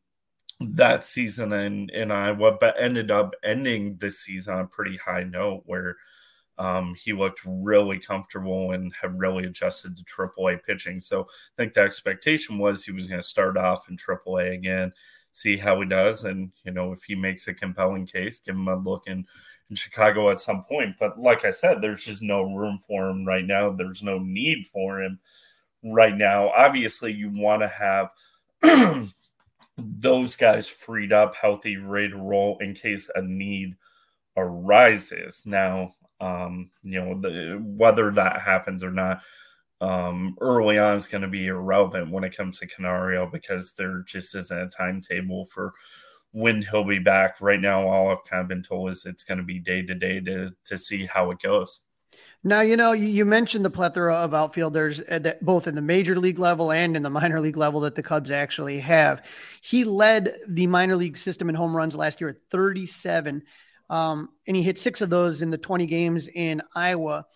that 0.61 1.05
season 1.05 1.53
in 1.53 1.91
in 1.91 2.11
Iowa, 2.11 2.57
but 2.59 2.75
ended 2.77 3.13
up 3.13 3.35
ending 3.45 3.99
this 4.01 4.19
season 4.19 4.55
on 4.55 4.61
a 4.63 4.67
pretty 4.67 4.97
high 4.97 5.23
note 5.23 5.63
where 5.65 5.97
um, 6.59 6.97
he 6.97 7.13
looked 7.13 7.43
really 7.47 8.01
comfortable 8.01 8.73
and 8.73 8.93
had 9.01 9.17
really 9.17 9.45
adjusted 9.45 9.97
to 9.97 10.05
AAA 10.05 10.65
pitching. 10.65 11.01
So 11.01 11.23
I 11.23 11.55
think 11.57 11.73
the 11.73 11.83
expectation 11.83 12.59
was 12.59 12.85
he 12.85 12.91
was 12.91 13.07
going 13.07 13.21
to 13.21 13.27
start 13.27 13.57
off 13.57 13.89
in 13.89 13.97
AAA 13.97 14.55
again, 14.55 14.93
see 15.33 15.57
how 15.57 15.81
he 15.81 15.89
does, 15.89 16.25
and 16.25 16.51
you 16.65 16.73
know 16.73 16.93
if 16.93 17.03
he 17.03 17.15
makes 17.15 17.49
a 17.49 17.55
compelling 17.55 18.07
case, 18.07 18.39
give 18.39 18.55
him 18.55 18.69
a 18.69 18.77
look 18.77 19.05
in 19.07 19.27
in 19.71 19.77
Chicago 19.77 20.31
at 20.31 20.41
some 20.41 20.63
point. 20.63 20.97
But 20.99 21.19
like 21.19 21.45
I 21.45 21.51
said, 21.51 21.81
there's 21.81 22.05
just 22.05 22.23
no 22.23 22.43
room 22.43 22.79
for 22.87 23.09
him 23.09 23.25
right 23.25 23.45
now. 23.45 23.71
There's 23.71 24.03
no 24.03 24.19
need 24.19 24.67
for 24.73 25.03
him 25.03 25.19
right 25.83 26.17
now. 26.17 26.51
Obviously, 26.51 27.13
you 27.13 27.31
want 27.31 27.63
to 27.63 27.69
have 27.69 29.11
those 29.79 30.37
guys 30.37 30.69
freed 30.69 31.13
up, 31.13 31.35
healthy, 31.35 31.77
ready 31.77 32.11
to 32.11 32.17
roll 32.17 32.59
in 32.61 32.75
case 32.75 33.11
a 33.15 33.23
need 33.23 33.77
arises. 34.37 35.43
Now, 35.45 35.95
um, 36.21 36.71
you 36.83 37.01
know, 37.01 37.21
the, 37.21 37.61
whether 37.63 38.11
that 38.13 38.43
happens 38.43 38.85
or 38.85 38.91
not, 38.91 39.23
um, 39.83 40.37
early 40.41 40.79
on 40.79 40.97
is 40.97 41.09
going 41.09 41.23
to 41.23 41.29
be 41.29 41.49
irrelevant 41.49 42.11
when 42.11 42.23
it 42.23 42.37
comes 42.37 42.61
to 42.61 42.69
Canario 42.69 43.29
because 43.29 43.73
there 43.73 44.05
just 44.07 44.35
isn't 44.37 44.57
a 44.57 44.69
timetable 44.69 45.47
for 45.47 45.73
when 46.31 46.63
he'll 46.63 46.85
be 46.85 47.01
back. 47.01 47.41
Right 47.41 47.61
now, 47.61 47.89
all 47.89 48.13
I've 48.13 48.25
kind 48.25 48.41
of 48.41 48.49
been 48.49 48.63
told 48.63 48.93
is 48.93 49.05
it's 49.05 49.25
going 49.25 49.39
to 49.39 49.45
be 49.45 49.59
day 49.59 49.83
to 49.83 49.95
day 49.95 50.21
to 50.21 50.79
see 50.79 51.07
how 51.07 51.33
it 51.33 51.43
goes. 51.43 51.81
Now, 52.45 52.61
you 52.61 52.77
know, 52.77 52.93
you 52.93 53.25
mentioned 53.25 53.65
the 53.65 53.71
plethora 53.71 54.15
of 54.15 54.35
outfielders 54.35 55.01
uh, 55.11 55.19
that 55.21 55.45
both 55.45 55.67
in 55.67 55.75
the 55.75 55.83
major 55.83 56.17
league 56.17 56.39
level 56.39 56.71
and 56.71 56.97
in 56.97 57.03
the 57.03 57.11
minor 57.11 57.41
league 57.41 57.57
level 57.57 57.81
that 57.81 57.97
the 57.97 58.03
Cubs 58.05 58.31
actually 58.31 58.79
have. 58.81 59.25
He 59.63 59.83
led 59.85 60.37
the 60.47 60.69
minor 60.69 60.95
league 60.95 61.17
system 61.17 61.49
in 61.49 61.57
home 61.57 61.77
runs 61.77 61.97
last 61.97 62.21
year 62.21 62.31
at 62.31 62.37
37, 62.51 63.43
um, 63.91 64.29
and 64.47 64.57
he 64.57 64.63
hit 64.63 64.79
six 64.79 65.01
of 65.01 65.11
those 65.11 65.43
in 65.43 65.51
the 65.51 65.59
20 65.59 65.87
games 65.87 66.29
in 66.29 66.63
Iowa 66.75 67.27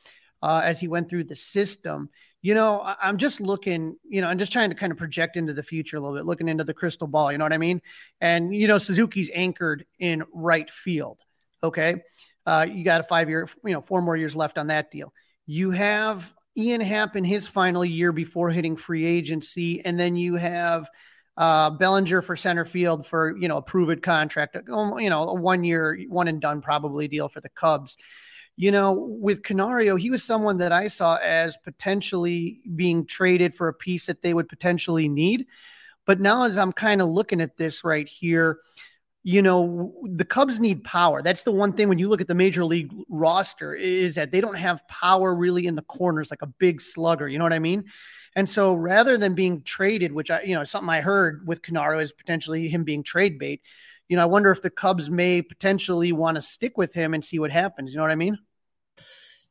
uh, 0.43 0.61
as 0.65 0.79
he 0.79 0.89
went 0.89 1.09
through 1.09 1.25
the 1.25 1.37
system 1.37 2.09
you 2.47 2.55
know, 2.55 2.81
I'm 3.03 3.19
just 3.19 3.41
looking, 3.41 3.97
you 4.09 4.21
know, 4.21 4.29
I'm 4.29 4.39
just 4.39 4.53
trying 4.53 4.71
to 4.71 4.77
kind 4.77 4.93
of 4.93 4.99
project 4.99 5.37
into 5.37 5.53
the 5.53 5.65
future 5.65 5.97
a 5.97 6.01
little 6.01 6.15
bit, 6.15 6.27
looking 6.27 6.49
into 6.49 6.63
the 6.63 6.73
crystal 6.73 7.09
ball, 7.09 7.33
you 7.33 7.39
know 7.39 7.45
what 7.45 7.53
I 7.53 7.59
mean? 7.59 7.83
And, 8.21 8.55
you 8.55 8.69
know, 8.69 8.79
Suzuki's 8.79 9.29
anchored 9.35 9.85
in 9.99 10.23
right 10.33 10.71
field. 10.71 11.19
Okay. 11.65 12.05
Uh, 12.47 12.65
you 12.71 12.85
got 12.85 13.01
a 13.01 13.03
five 13.03 13.29
year, 13.29 13.49
you 13.65 13.73
know, 13.73 13.81
four 13.81 14.01
more 14.01 14.17
years 14.17 14.37
left 14.37 14.59
on 14.59 14.69
that 14.69 14.93
deal. 14.93 15.13
You 15.47 15.73
have 15.73 16.33
Ian 16.57 16.81
Happ 16.83 17.17
in 17.17 17.25
his 17.25 17.49
final 17.49 17.85
year 17.85 18.13
before 18.13 18.51
hitting 18.51 18.77
free 18.77 19.05
agency, 19.05 19.85
and 19.85 19.99
then 19.99 20.15
you 20.15 20.37
have 20.37 20.89
uh, 21.37 21.71
Bellinger 21.71 22.23
for 22.23 22.37
center 22.37 22.65
field 22.65 23.09
for 23.09 23.37
you 23.37 23.49
know 23.49 23.57
a 23.57 23.63
proven 23.63 24.01
contract, 24.01 24.57
um, 24.71 25.01
you 25.01 25.11
know, 25.11 25.31
a 25.31 25.35
one 25.35 25.65
year, 25.65 25.99
one 26.09 26.29
and 26.29 26.41
done 26.41 26.63
probably 26.63 27.09
deal 27.09 27.29
for 27.29 27.41
the 27.41 27.49
Cubs. 27.49 27.97
You 28.57 28.71
know, 28.71 28.93
with 29.21 29.43
Canario, 29.43 29.97
he 29.97 30.11
was 30.11 30.25
someone 30.25 30.57
that 30.59 30.73
I 30.73 30.89
saw 30.89 31.17
as 31.17 31.57
potentially 31.59 32.61
being 32.75 33.05
traded 33.05 33.55
for 33.55 33.69
a 33.69 33.75
piece 33.75 34.07
that 34.07 34.23
they 34.23 34.33
would 34.33 34.49
potentially 34.49 35.09
need. 35.09 35.47
But 36.07 36.21
now, 36.21 36.45
as 36.45 36.57
I'm 36.57 36.73
kind 36.73 37.03
of 37.03 37.09
looking 37.09 37.41
at 37.41 37.57
this 37.57 37.85
right 37.85 38.09
here, 38.09 38.61
you 39.29 39.43
know, 39.43 39.93
the 40.05 40.25
Cubs 40.25 40.61
need 40.61 40.85
power. 40.85 41.21
That's 41.21 41.43
the 41.43 41.51
one 41.51 41.73
thing 41.73 41.89
when 41.89 41.99
you 41.99 42.09
look 42.09 42.21
at 42.21 42.29
the 42.29 42.35
major 42.35 42.65
league 42.65 42.95
roster 43.09 43.75
is 43.75 44.15
that 44.15 44.31
they 44.31 44.41
don't 44.41 44.55
have 44.57 44.87
power 44.87 45.35
really 45.35 45.67
in 45.67 45.75
the 45.75 45.83
corners 45.83 46.31
like 46.31 46.43
a 46.43 46.47
big 46.47 46.81
slugger. 46.81 47.29
You 47.29 47.39
know 47.39 47.45
what 47.45 47.53
I 47.53 47.59
mean? 47.59 47.87
And 48.37 48.49
so 48.49 48.73
rather 48.75 49.19
than 49.19 49.35
being 49.35 49.63
traded, 49.63 50.13
which 50.13 50.31
I, 50.31 50.43
you 50.43 50.55
know, 50.55 50.63
something 50.63 50.89
I 50.89 51.01
heard 51.01 51.45
with 51.45 51.61
Canario 51.61 51.99
is 51.99 52.13
potentially 52.13 52.69
him 52.69 52.85
being 52.85 53.03
trade 53.03 53.37
bait. 53.37 53.63
You 54.09 54.17
know, 54.17 54.23
I 54.23 54.27
wonder 54.27 54.51
if 54.51 54.63
the 54.63 54.71
Cubs 54.71 55.11
may 55.11 55.43
potentially 55.43 56.13
want 56.13 56.37
to 56.37 56.43
stick 56.43 56.77
with 56.77 56.95
him 56.95 57.15
and 57.15 57.25
see 57.25 57.39
what 57.39 57.51
happens. 57.51 57.91
You 57.91 57.97
know 57.97 58.05
what 58.05 58.13
I 58.13 58.17
mean? 58.17 58.39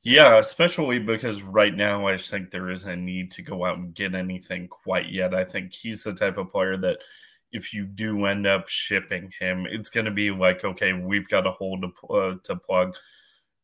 Yeah, 0.04 0.38
especially 0.38 1.00
because 1.00 1.42
right 1.42 1.76
now 1.76 2.08
I 2.08 2.16
just 2.16 2.30
think 2.30 2.52
there 2.52 2.70
isn't 2.70 2.90
a 2.90 2.96
need 2.96 3.32
to 3.32 3.42
go 3.42 3.66
out 3.66 3.78
and 3.78 3.94
get 3.94 4.16
anything 4.16 4.68
quite 4.68 5.10
yet. 5.10 5.34
I 5.34 5.46
think 5.46 5.74
he's 5.74 6.04
the 6.04 6.14
type 6.14 6.38
of 6.38 6.52
player 6.52 6.78
that– 6.78 7.00
if 7.56 7.74
you 7.74 7.86
do 7.86 8.26
end 8.26 8.46
up 8.46 8.68
shipping 8.68 9.32
him, 9.40 9.66
it's 9.70 9.90
going 9.90 10.06
to 10.06 10.12
be 10.12 10.30
like, 10.30 10.66
okay, 10.66 10.92
we've 10.92 11.30
got 11.30 11.48
a 11.48 11.52
hole 11.52 11.80
to, 11.80 12.14
uh, 12.14 12.36
to 12.44 12.56
plug 12.58 12.96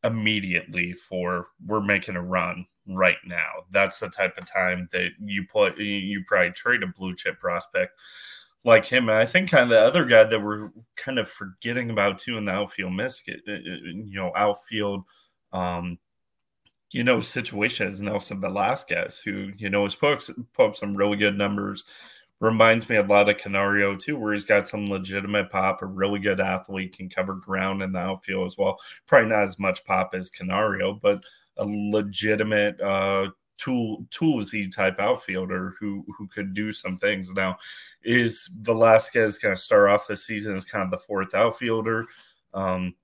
immediately 0.02 0.94
for 0.94 1.48
we're 1.66 1.82
making 1.82 2.16
a 2.16 2.22
run 2.22 2.66
right 2.88 3.18
now. 3.26 3.50
That's 3.70 4.00
the 4.00 4.08
type 4.08 4.38
of 4.38 4.46
time 4.46 4.88
that 4.92 5.10
you 5.22 5.46
play. 5.46 5.74
You 5.76 6.24
probably 6.26 6.52
trade 6.52 6.82
a 6.82 6.86
blue 6.86 7.14
chip 7.14 7.38
prospect 7.38 7.92
like 8.64 8.86
him. 8.86 9.08
And 9.08 9.18
I 9.18 9.26
think 9.26 9.50
kind 9.50 9.64
of 9.64 9.68
the 9.70 9.80
other 9.80 10.04
guy 10.04 10.24
that 10.24 10.40
we're 10.40 10.70
kind 10.96 11.18
of 11.18 11.28
forgetting 11.28 11.90
about 11.90 12.18
too 12.18 12.36
in 12.36 12.44
the 12.44 12.52
outfield 12.52 12.92
you 13.46 14.14
know, 14.14 14.32
outfield, 14.36 15.04
um, 15.52 15.98
you 16.90 17.04
know, 17.04 17.20
situation 17.20 17.88
is 17.88 18.02
Nelson 18.02 18.40
Velasquez, 18.40 19.18
who 19.18 19.50
you 19.56 19.70
know 19.70 19.84
has 19.84 19.94
put, 19.94 20.28
put 20.52 20.66
up 20.66 20.76
some 20.76 20.96
really 20.96 21.16
good 21.16 21.36
numbers 21.36 21.84
reminds 22.42 22.88
me 22.88 22.96
a 22.96 23.02
lot 23.02 23.28
of 23.28 23.36
Canario 23.36 23.94
too, 23.94 24.18
where 24.18 24.34
he's 24.34 24.44
got 24.44 24.66
some 24.66 24.90
legitimate 24.90 25.48
pop, 25.48 25.80
a 25.80 25.86
really 25.86 26.18
good 26.18 26.40
athlete, 26.40 26.96
can 26.96 27.08
cover 27.08 27.34
ground 27.34 27.82
in 27.82 27.92
the 27.92 28.00
outfield 28.00 28.46
as 28.46 28.58
well. 28.58 28.76
Probably 29.06 29.30
not 29.30 29.44
as 29.44 29.60
much 29.60 29.84
pop 29.84 30.10
as 30.14 30.28
Canario, 30.28 30.92
but 30.92 31.22
a 31.56 31.64
legitimate 31.64 32.80
uh, 32.80 33.28
tool 33.62 34.04
toolsy 34.10 34.70
type 34.74 34.98
outfielder 34.98 35.74
who 35.78 36.04
who 36.16 36.26
could 36.26 36.54
do 36.54 36.72
some 36.72 36.98
things. 36.98 37.32
Now, 37.32 37.58
is 38.02 38.50
Velasquez 38.60 39.38
going 39.38 39.54
to 39.54 39.60
start 39.60 39.88
off 39.88 40.08
the 40.08 40.16
season 40.16 40.56
as 40.56 40.64
kind 40.64 40.84
of 40.84 40.90
the 40.90 41.04
fourth 41.06 41.34
outfielder? 41.34 42.06
Um, 42.54 42.94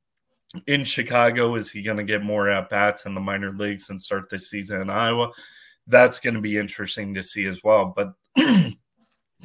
in 0.66 0.82
Chicago, 0.82 1.54
is 1.54 1.70
he 1.70 1.82
going 1.82 1.98
to 1.98 2.04
get 2.04 2.22
more 2.22 2.48
at 2.48 2.70
bats 2.70 3.06
in 3.06 3.14
the 3.14 3.20
minor 3.20 3.52
leagues 3.52 3.90
and 3.90 4.00
start 4.00 4.30
this 4.30 4.50
season 4.50 4.80
in 4.80 4.90
Iowa? 4.90 5.30
That's 5.86 6.20
going 6.20 6.34
to 6.34 6.40
be 6.40 6.58
interesting 6.58 7.14
to 7.14 7.22
see 7.22 7.46
as 7.46 7.62
well. 7.62 7.94
But 7.94 8.14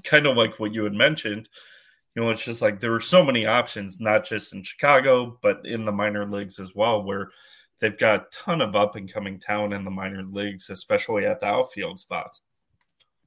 kind 0.03 0.25
of 0.25 0.37
like 0.37 0.59
what 0.59 0.73
you 0.73 0.83
had 0.83 0.93
mentioned, 0.93 1.49
you 2.15 2.23
know, 2.23 2.29
it's 2.29 2.45
just 2.45 2.61
like 2.61 2.79
there 2.79 2.93
are 2.93 3.01
so 3.01 3.23
many 3.23 3.45
options, 3.45 3.99
not 3.99 4.25
just 4.25 4.53
in 4.53 4.63
Chicago, 4.63 5.37
but 5.41 5.61
in 5.65 5.85
the 5.85 5.91
minor 5.91 6.25
leagues 6.25 6.59
as 6.59 6.73
well, 6.73 7.03
where 7.03 7.29
they've 7.83 7.97
got 7.97 8.15
a 8.15 8.25
ton 8.31 8.61
of 8.61 8.77
up 8.77 8.95
and 8.95 9.11
coming 9.11 9.37
talent 9.37 9.73
in 9.73 9.83
the 9.83 9.91
minor 9.91 10.23
leagues, 10.23 10.69
especially 10.69 11.25
at 11.25 11.41
the 11.41 11.45
outfield 11.45 11.99
spots. 11.99 12.39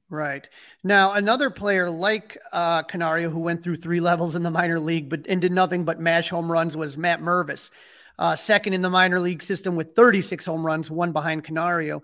Right. 0.09 0.49
Now, 0.83 1.11
another 1.11 1.51
player 1.51 1.91
like 1.91 2.39
uh, 2.51 2.81
Canario, 2.81 3.29
who 3.29 3.39
went 3.39 3.63
through 3.63 3.75
three 3.75 3.99
levels 3.99 4.35
in 4.35 4.41
the 4.41 4.49
minor 4.49 4.79
league 4.79 5.09
but 5.09 5.27
and 5.29 5.39
did 5.39 5.51
nothing 5.51 5.85
but 5.85 5.99
mash 5.99 6.29
home 6.29 6.51
runs, 6.51 6.75
was 6.75 6.97
Matt 6.97 7.21
Mervis, 7.21 7.69
uh, 8.17 8.35
second 8.35 8.73
in 8.73 8.81
the 8.81 8.89
minor 8.89 9.19
league 9.19 9.43
system 9.43 9.75
with 9.75 9.93
36 9.95 10.43
home 10.43 10.65
runs, 10.65 10.89
one 10.89 11.11
behind 11.11 11.43
Canario. 11.43 12.01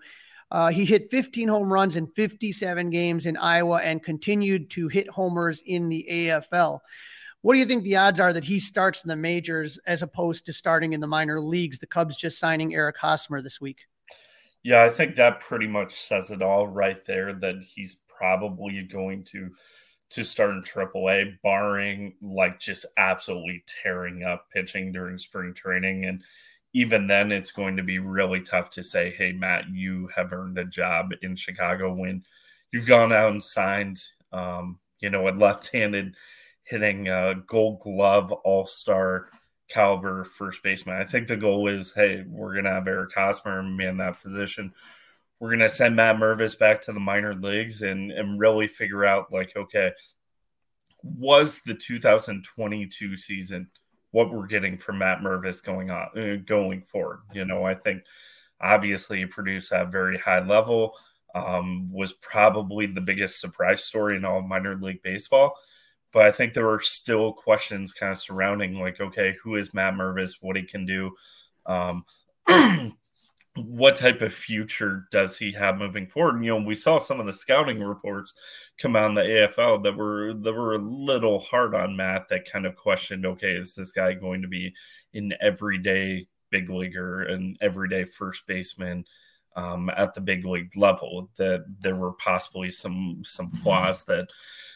Uh, 0.52 0.70
he 0.70 0.86
hit 0.86 1.10
15 1.10 1.48
home 1.48 1.74
runs 1.74 1.96
in 1.96 2.06
57 2.06 2.92
games 2.92 3.26
in 3.26 3.36
Iowa 3.36 3.78
and 3.78 4.04
continued 4.04 4.70
to 4.72 4.90
hit 4.90 5.10
homers 5.10 5.64
in 5.66 5.90
the 5.90 6.06
AFL. 6.08 6.82
What 7.44 7.56
do 7.56 7.60
you 7.60 7.66
think 7.66 7.84
the 7.84 7.98
odds 7.98 8.22
are 8.22 8.32
that 8.32 8.46
he 8.46 8.62
starts 8.62 9.04
in 9.04 9.10
the 9.10 9.18
majors 9.18 9.78
as 9.86 10.02
opposed 10.02 10.46
to 10.46 10.54
starting 10.54 10.94
in 10.94 11.02
the 11.02 11.08
minor 11.08 11.42
leagues? 11.42 11.78
The 11.78 11.86
Cubs 11.86 12.16
just 12.16 12.40
signing 12.40 12.74
Eric 12.74 12.98
Hosmer 12.98 13.42
this 13.42 13.60
week. 13.60 13.82
Yeah, 14.64 14.84
I 14.84 14.90
think 14.90 15.18
that 15.18 15.42
pretty 15.42 15.68
much 15.68 15.94
says 15.94 16.32
it 16.32 16.42
all 16.42 16.70
right 16.70 17.06
there 17.06 17.34
that 17.34 17.62
he's 17.62 18.00
probably 18.08 18.82
going 18.84 19.26
to 19.26 19.52
to 20.12 20.24
start 20.24 20.52
in 20.52 20.62
AAA, 20.62 21.38
barring 21.42 22.14
like 22.22 22.60
just 22.60 22.86
absolutely 22.96 23.64
tearing 23.84 24.24
up 24.24 24.46
pitching 24.54 24.94
during 24.94 25.18
spring 25.18 25.54
training. 25.54 26.06
And 26.06 26.24
even 26.74 27.08
then 27.08 27.34
it's 27.34 27.52
going 27.52 27.76
to 27.76 27.84
be 27.84 28.00
really 28.00 28.40
tough 28.40 28.70
to 28.72 28.84
say, 28.84 29.14
hey, 29.18 29.34
Matt, 29.34 29.66
you 29.70 30.08
have 30.16 30.32
earned 30.32 30.60
a 30.60 30.66
job 30.66 31.10
in 31.24 31.36
Chicago 31.36 31.94
when 31.94 32.24
you've 32.72 32.88
gone 32.88 33.12
out 33.12 33.32
and 33.32 33.44
signed, 33.44 34.02
um, 34.32 34.80
you 35.00 35.10
know, 35.10 35.28
a 35.28 35.32
left 35.32 35.72
handed 35.74 36.16
hitting 36.64 37.08
a 37.08 37.36
gold 37.48 37.82
glove 37.82 38.32
all 38.32 38.66
star 38.66 39.30
caliber 39.70 40.24
first 40.24 40.64
baseman. 40.64 40.96
I 40.96 41.06
think 41.06 41.28
the 41.28 41.38
goal 41.38 41.68
is, 41.68 41.94
hey, 41.94 42.24
we're 42.28 42.54
to 42.66 42.72
have 42.72 42.88
Eric 42.88 43.14
Hosmer 43.14 43.64
man 43.64 43.98
that 43.98 44.22
position. 44.22 44.74
We're 45.40 45.50
to 45.60 45.70
send 45.70 45.96
Matt 45.96 46.18
Mervis 46.18 46.58
back 46.58 46.82
to 46.84 46.94
the 46.94 47.00
minor 47.00 47.36
leagues 47.36 47.82
and, 47.82 48.12
and 48.12 48.40
really 48.40 48.68
figure 48.68 49.06
out, 49.06 49.32
like, 49.32 49.54
okay, 49.56 49.92
was 51.04 51.60
the 51.66 51.74
2022 51.74 53.18
season– 53.18 53.70
what 54.14 54.32
we're 54.32 54.46
getting 54.46 54.78
from 54.78 55.00
Matt 55.00 55.22
Mervis 55.22 55.62
going 55.62 55.90
on 55.90 56.08
uh, 56.16 56.36
going 56.46 56.84
forward. 56.84 57.22
You 57.34 57.46
know, 57.46 57.66
I 57.66 57.74
think 57.74 58.04
obviously 58.62 59.18
he 59.18 59.26
produced 59.26 59.74
at 59.74 59.88
a 59.88 59.92
very 59.92 60.18
high 60.18 60.46
level. 60.46 60.96
Um, 61.36 61.92
was 61.92 62.14
probably 62.14 62.86
the 62.86 63.02
biggest 63.02 63.42
surprise 63.42 63.84
story 63.84 64.16
in 64.16 64.24
all 64.24 64.44
minor 64.44 64.78
league 64.78 65.02
baseball. 65.02 65.56
But 66.14 66.24
I 66.24 66.32
think 66.32 66.54
there 66.54 66.70
are 66.70 66.80
still 66.80 67.34
questions 67.34 67.92
kind 67.92 68.12
of 68.12 68.20
surrounding, 68.20 68.80
like, 68.80 69.02
okay, 69.02 69.36
who 69.44 69.56
is 69.56 69.74
Matt 69.74 69.96
Mervis? 69.96 70.36
What 70.42 70.56
he 70.56 70.64
can 70.64 70.86
do? 70.86 71.12
Um, 71.66 72.06
what 73.56 73.96
type 73.96 74.22
of 74.22 74.34
future 74.34 75.08
does 75.12 75.38
he 75.38 75.52
have 75.52 75.78
moving 75.78 76.08
forward? 76.08 76.36
And, 76.36 76.46
you 76.46 76.52
know, 76.52 76.66
we 76.66 76.76
saw 76.76 76.98
some 76.98 77.20
of 77.20 77.26
the 77.26 77.34
scouting 77.34 77.80
reports 77.82 78.34
come 78.80 78.96
out 78.96 79.10
in 79.10 79.16
the 79.16 79.22
AFL 79.22 79.84
that 79.84 79.96
were 79.96 80.34
that 80.34 80.54
were 80.54 80.76
a 80.76 80.80
little 80.80 81.40
hard 81.40 81.76
on 81.76 81.96
Matt. 81.96 82.28
That 82.30 82.50
kind 82.52 82.66
of 82.66 82.76
questioned, 82.76 83.26
okay, 83.26 83.54
is 83.54 83.76
this 83.76 83.92
guy 83.92 84.14
going 84.14 84.42
to 84.42 84.48
be 84.48 84.74
an 85.14 85.34
everyday 85.42 86.28
big 86.50 86.70
leaguer 86.70 87.24
and 87.24 87.58
everyday 87.62 88.06
first 88.06 88.46
baseman 88.48 89.06
um, 89.56 89.90
at 89.96 90.14
the 90.14 90.22
big 90.22 90.46
league 90.46 90.76
level? 90.76 91.30
That 91.38 91.66
there 91.80 91.96
were 91.96 92.14
possibly 92.14 92.72
some 92.72 93.22
some 93.24 93.50
flaws 93.50 94.04
that 94.06 94.28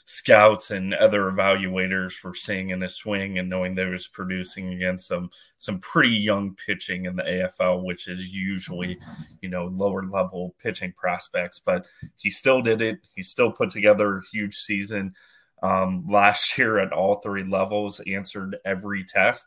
scouts 0.09 0.71
and 0.71 0.93
other 0.93 1.23
evaluators 1.23 2.23
were 2.23 2.33
seeing 2.33 2.69
in 2.69 2.79
his 2.79 2.95
swing 2.95 3.39
and 3.39 3.49
knowing 3.49 3.75
that 3.75 3.87
he 3.87 3.91
was 3.91 4.07
producing 4.07 4.73
against 4.73 5.05
some 5.05 5.29
some 5.57 5.79
pretty 5.79 6.13
young 6.13 6.55
pitching 6.65 7.05
in 7.05 7.17
the 7.17 7.23
AFL, 7.23 7.83
which 7.83 8.07
is 8.07 8.33
usually, 8.33 8.97
you 9.41 9.49
know, 9.49 9.65
lower 9.65 10.07
level 10.07 10.55
pitching 10.63 10.93
prospects. 10.93 11.59
But 11.59 11.85
he 12.15 12.29
still 12.29 12.61
did 12.61 12.81
it. 12.81 12.99
He 13.15 13.21
still 13.21 13.51
put 13.51 13.69
together 13.69 14.17
a 14.17 14.21
huge 14.31 14.55
season 14.55 15.13
um, 15.61 16.05
last 16.09 16.57
year 16.57 16.79
at 16.79 16.93
all 16.93 17.15
three 17.15 17.43
levels, 17.43 17.99
answered 18.07 18.55
every 18.63 19.03
test. 19.03 19.45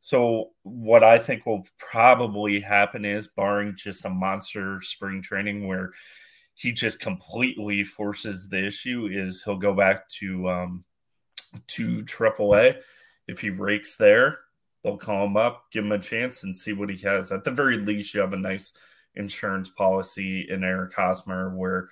So 0.00 0.52
what 0.62 1.04
I 1.04 1.18
think 1.18 1.44
will 1.44 1.66
probably 1.76 2.60
happen 2.60 3.04
is, 3.04 3.26
barring 3.26 3.74
just 3.76 4.06
a 4.06 4.10
monster 4.10 4.80
spring 4.80 5.20
training 5.20 5.68
where 5.68 5.90
he 6.58 6.72
just 6.72 6.98
completely 6.98 7.84
forces 7.84 8.48
the 8.48 8.66
issue 8.66 9.08
is 9.12 9.44
he'll 9.44 9.56
go 9.56 9.72
back 9.72 10.08
to 10.08 10.48
um, 10.48 10.84
to 11.68 12.02
AAA. 12.02 12.80
If 13.28 13.40
he 13.40 13.48
breaks 13.48 13.94
there, 13.94 14.40
they'll 14.82 14.96
call 14.96 15.24
him 15.24 15.36
up, 15.36 15.66
give 15.70 15.84
him 15.84 15.92
a 15.92 16.00
chance, 16.00 16.42
and 16.42 16.56
see 16.56 16.72
what 16.72 16.90
he 16.90 16.96
has. 17.06 17.30
At 17.30 17.44
the 17.44 17.52
very 17.52 17.78
least, 17.78 18.12
you 18.12 18.20
have 18.20 18.32
a 18.32 18.36
nice 18.36 18.72
insurance 19.14 19.68
policy 19.68 20.48
in 20.50 20.64
Eric 20.64 20.94
Hosmer 20.94 21.56
where 21.56 21.90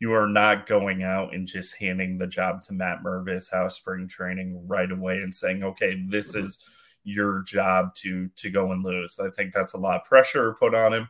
you 0.00 0.12
are 0.12 0.26
not 0.26 0.66
going 0.66 1.04
out 1.04 1.32
and 1.32 1.46
just 1.46 1.76
handing 1.76 2.18
the 2.18 2.26
job 2.26 2.60
to 2.62 2.72
Matt 2.72 3.04
Mervis 3.04 3.52
out 3.52 3.70
spring 3.70 4.08
training 4.08 4.66
right 4.66 4.90
away 4.90 5.18
and 5.18 5.32
saying, 5.32 5.62
okay, 5.62 6.02
this 6.08 6.34
is 6.34 6.58
your 7.04 7.42
job 7.42 7.94
to 7.94 8.28
to 8.34 8.50
go 8.50 8.72
and 8.72 8.84
lose. 8.84 9.20
I 9.20 9.30
think 9.30 9.54
that's 9.54 9.74
a 9.74 9.78
lot 9.78 10.00
of 10.00 10.04
pressure 10.06 10.56
put 10.58 10.74
on 10.74 10.92
him. 10.92 11.08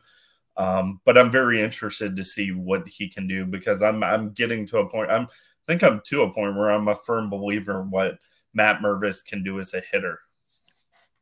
Um, 0.59 1.00
but 1.05 1.17
I'm 1.17 1.31
very 1.31 1.62
interested 1.62 2.17
to 2.17 2.25
see 2.25 2.50
what 2.50 2.87
he 2.87 3.09
can 3.09 3.29
do 3.29 3.47
because 3.47 3.81
I'm 3.81 4.03
I'm 4.03 4.33
getting 4.33 4.67
to 4.67 4.79
a 4.79 4.91
point. 4.91 5.11
I'm 5.11 5.23
I 5.23 5.27
think 5.67 5.85
I'm 5.85 6.00
to 6.07 6.23
a 6.23 6.33
point 6.33 6.57
where 6.57 6.71
I'm 6.71 6.88
a 6.88 6.97
firm 6.97 7.31
believer 7.31 7.81
in 7.81 7.91
what 7.91 8.19
Matt 8.53 8.81
Mervis 8.81 9.25
can 9.25 9.45
do 9.45 9.61
as 9.61 9.73
a 9.73 9.83
hitter. 9.93 10.19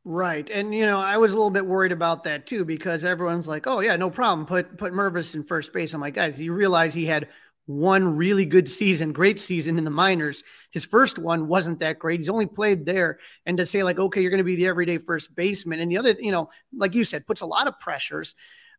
Right. 0.03 0.49
And 0.49 0.73
you 0.73 0.85
know, 0.85 0.99
I 0.99 1.17
was 1.17 1.33
a 1.33 1.35
little 1.35 1.51
bit 1.51 1.65
worried 1.65 1.91
about 1.91 2.23
that 2.23 2.47
too 2.47 2.65
because 2.65 3.03
everyone's 3.03 3.47
like, 3.47 3.67
"Oh 3.67 3.81
yeah, 3.81 3.95
no 3.95 4.09
problem. 4.09 4.47
Put 4.47 4.77
put 4.77 4.91
Mervis 4.91 5.35
in 5.35 5.43
first 5.43 5.71
base." 5.71 5.93
I'm 5.93 6.01
like, 6.01 6.15
"Guys, 6.15 6.41
you 6.41 6.53
realize 6.53 6.93
he 6.93 7.05
had 7.05 7.27
one 7.67 8.15
really 8.15 8.45
good 8.45 8.67
season, 8.67 9.11
great 9.11 9.37
season 9.37 9.77
in 9.77 9.83
the 9.83 9.91
minors. 9.91 10.43
His 10.71 10.85
first 10.85 11.19
one 11.19 11.47
wasn't 11.47 11.79
that 11.79 11.99
great. 11.99 12.21
He's 12.21 12.29
only 12.29 12.45
played 12.45 12.85
there. 12.85 13.19
And 13.45 13.57
to 13.57 13.65
say, 13.65 13.83
like, 13.83 13.99
okay, 13.99 14.21
you're 14.21 14.31
going 14.31 14.37
to 14.37 14.45
be 14.45 14.55
the 14.55 14.67
everyday 14.67 14.97
first 14.97 15.35
baseman. 15.35 15.81
And 15.81 15.91
the 15.91 15.97
other, 15.97 16.15
you 16.17 16.31
know, 16.31 16.49
like 16.73 16.95
you 16.95 17.03
said, 17.03 17.27
puts 17.27 17.41
a 17.41 17.45
lot 17.45 17.67
of 17.67 17.77
pressures 17.77 18.35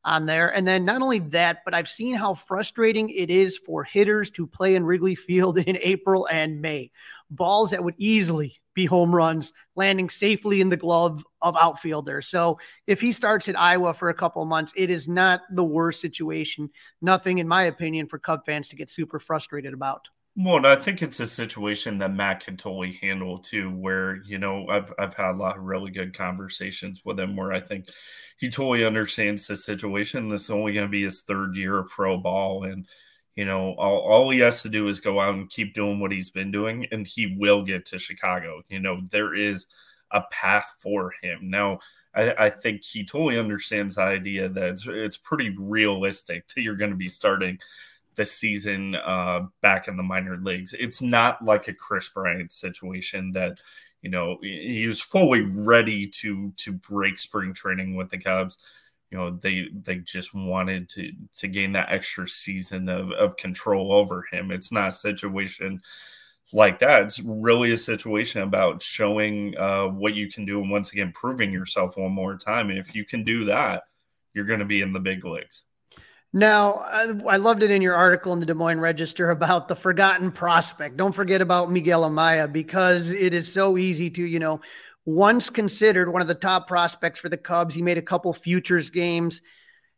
on 0.09 0.27
there. 0.27 0.49
And 0.55 0.67
then 0.67 0.85
not 0.85 1.03
only 1.03 1.19
that, 1.19 1.59
but 1.65 1.75
I've 1.75 1.89
seen 1.89 2.15
how 2.15 2.35
frustrating 2.35 3.11
it 3.11 3.29
is 3.29 3.59
for 3.59 3.85
hitters 3.85 4.31
to 4.33 4.47
play 4.47 4.75
in 4.75 4.85
Wrigley 4.85 5.15
Field 5.15 5.59
in 5.67 5.79
April 5.83 6.27
and 6.31 6.61
May. 6.61 6.91
Balls 7.31 7.71
that 7.71 7.85
would 7.85 7.95
easily 7.99 8.59
be 8.75 8.87
home 8.87 9.15
runs, 9.15 9.53
landing 9.77 10.09
safely 10.09 10.61
in 10.61 10.69
the 10.69 10.77
glove 10.77 11.23
of 11.43 11.57
outfielders. 11.57 12.29
So 12.29 12.59
if 12.87 13.01
he 13.01 13.13
starts 13.13 13.49
at 13.49 13.59
Iowa 13.59 13.93
for 13.93 14.09
a 14.09 14.15
couple 14.15 14.41
of 14.41 14.49
months, 14.49 14.73
it 14.77 14.89
is 14.89 15.09
not 15.09 15.43
the 15.51 15.65
worst 15.65 16.01
situation. 16.01 16.71
Nothing, 17.03 17.39
in 17.39 17.49
my 17.49 17.65
opinion, 17.65 18.07
for 18.07 18.19
Cub 18.19 18.47
fans 18.47 18.69
to 18.69 18.77
get 18.77 18.89
super 18.89 19.19
frustrated 19.19 19.75
about. 19.75 20.09
Well, 20.41 20.65
I 20.67 20.77
think 20.77 21.03
it's 21.03 21.19
a 21.19 21.27
situation 21.27 21.99
that 21.99 22.15
Matt 22.15 22.45
can 22.45 22.57
totally 22.57 22.93
handle 23.03 23.39
too, 23.39 23.71
where, 23.71 24.23
you 24.25 24.39
know, 24.39 24.69
I've, 24.69 24.93
I've 24.97 25.15
had 25.15 25.33
a 25.35 25.37
lot 25.37 25.57
of 25.59 25.65
really 25.65 25.91
good 25.91 26.15
conversations 26.15 27.03
with 27.05 27.19
him 27.19 27.35
where 27.35 27.53
I 27.53 27.61
think 27.61 27.89
he 28.39 28.49
totally 28.49 28.85
understands 28.85 29.49
the 29.49 29.57
situation. 29.57 30.29
This 30.29 30.45
is 30.45 30.51
only 30.51 30.73
going 30.75 30.87
to 30.87 30.91
be 30.91 31.03
his 31.03 31.23
third 31.23 31.57
year 31.57 31.79
of 31.81 31.89
pro 31.89 32.19
ball. 32.19 32.65
And, 32.65 32.87
you 33.35 33.47
know, 33.47 33.75
all, 33.79 33.99
all 33.99 34.31
he 34.31 34.39
has 34.39 34.63
to 34.63 34.69
do 34.69 34.87
is 34.87 35.01
go 35.01 35.19
out 35.19 35.35
and 35.35 35.51
keep 35.51 35.75
doing 35.75 35.99
what 35.99 36.13
he's 36.13 36.31
been 36.31 36.53
doing, 36.53 36.87
and 36.93 37.05
he 37.05 37.35
will 37.37 37.65
get 37.65 37.85
to 37.87 37.99
Chicago. 37.99 38.63
You 38.69 38.79
know, 38.79 39.01
there 39.11 39.35
is 39.35 39.67
a 40.13 40.23
path 40.31 40.73
for 40.79 41.13
him. 41.21 41.51
Now, 41.51 41.81
I, 42.15 42.33
I 42.47 42.51
think 42.51 42.85
he 42.85 43.05
totally 43.05 43.41
understands 43.41 43.97
the 43.97 44.03
idea 44.03 44.49
that 44.51 44.69
it's, 44.71 44.87
it's 44.87 45.17
pretty 45.17 45.57
realistic 45.59 46.47
that 46.55 46.63
you're 46.63 46.77
going 46.77 46.93
to 46.93 46.97
be 46.97 47.09
starting 47.09 47.59
the 48.19 48.27
season 48.27 48.95
uh, 48.97 49.47
back 49.63 49.89
in 49.89 49.97
the 49.97 50.03
minor 50.03 50.37
leagues. 50.37 50.75
It's 50.79 51.01
not 51.01 51.43
like 51.43 51.69
a 51.69 51.73
Kris 51.73 52.11
Bryant 52.11 52.53
situation 52.53 53.33
that, 53.33 53.59
you 54.03 54.11
know, 54.11 54.39
he 54.43 54.87
was 54.87 55.01
fully 55.01 55.41
ready 55.41 56.07
to 56.07 56.53
to 56.59 56.73
break 56.73 57.19
spring 57.19 57.55
training 57.55 57.97
with 57.97 58.11
the 58.11 58.19
Cubs. 58.19 58.59
You 59.11 59.17
know 59.17 59.31
they 59.31 59.69
they 59.73 59.97
just 59.97 60.35
wanted 60.35 60.91
to 60.91 61.13
to 61.39 61.49
gain 61.49 61.73
that 61.73 61.91
extra 61.91 62.29
season 62.29 62.91
of, 62.91 63.11
of 63.13 63.39
control 63.39 63.93
over 63.93 64.27
him. 64.31 64.51
It's 64.51 64.71
not 64.71 64.89
a 64.89 64.93
situation 64.93 65.81
like 66.53 66.79
that. 66.81 67.03
It's 67.03 67.21
really 67.21 67.73
a 67.73 67.77
situation 67.77 68.43
about 68.43 68.83
showing 68.83 69.57
uh, 69.57 69.87
what 69.87 70.15
you 70.15 70.31
can 70.31 70.45
do 70.45 70.61
and 70.61 70.71
once 70.71 70.93
again 70.93 71.13
proving 71.15 71.53
yourself 71.53 71.97
one 71.97 72.13
more 72.13 72.37
time. 72.37 72.71
And 72.71 72.79
if 72.79 72.95
you 72.95 73.05
can 73.05 73.25
do 73.25 73.45
that 73.47 73.85
you're 74.35 74.45
going 74.45 74.61
to 74.61 74.65
be 74.65 74.83
in 74.83 74.93
the 74.93 75.01
big 75.01 75.25
leagues 75.25 75.65
now, 76.33 76.75
I 76.75 77.37
loved 77.39 77.63
it 77.63 77.71
in 77.71 77.81
your 77.81 77.95
article 77.95 78.35
in 78.35 78.41
the 78.41 78.47
Des 78.47 78.55
Moines 78.55 78.81
Register 78.81 79.31
about 79.31 79.67
the 79.67 79.75
forgotten 79.75 80.31
prospect. 80.31 80.97
Don't 80.97 81.15
forget 81.15 81.41
about 81.41 81.71
Miguel 81.71 82.03
Amaya 82.03 82.53
because 82.53 83.11
it 83.11 83.33
is 83.33 83.51
so 83.51 83.79
easy 83.79 84.11
to, 84.11 84.23
you 84.23 84.39
know, 84.39 84.61
once 85.07 85.49
considered 85.49 86.13
one 86.13 86.21
of 86.21 86.29
the 86.29 86.35
top 86.35 86.69
prospects 86.69 87.19
for 87.19 87.31
the 87.31 87.39
Cubs. 87.39 87.75
He 87.75 87.81
made 87.81 87.97
a 87.97 88.03
couple 88.03 88.31
futures 88.35 88.91
games, 88.91 89.41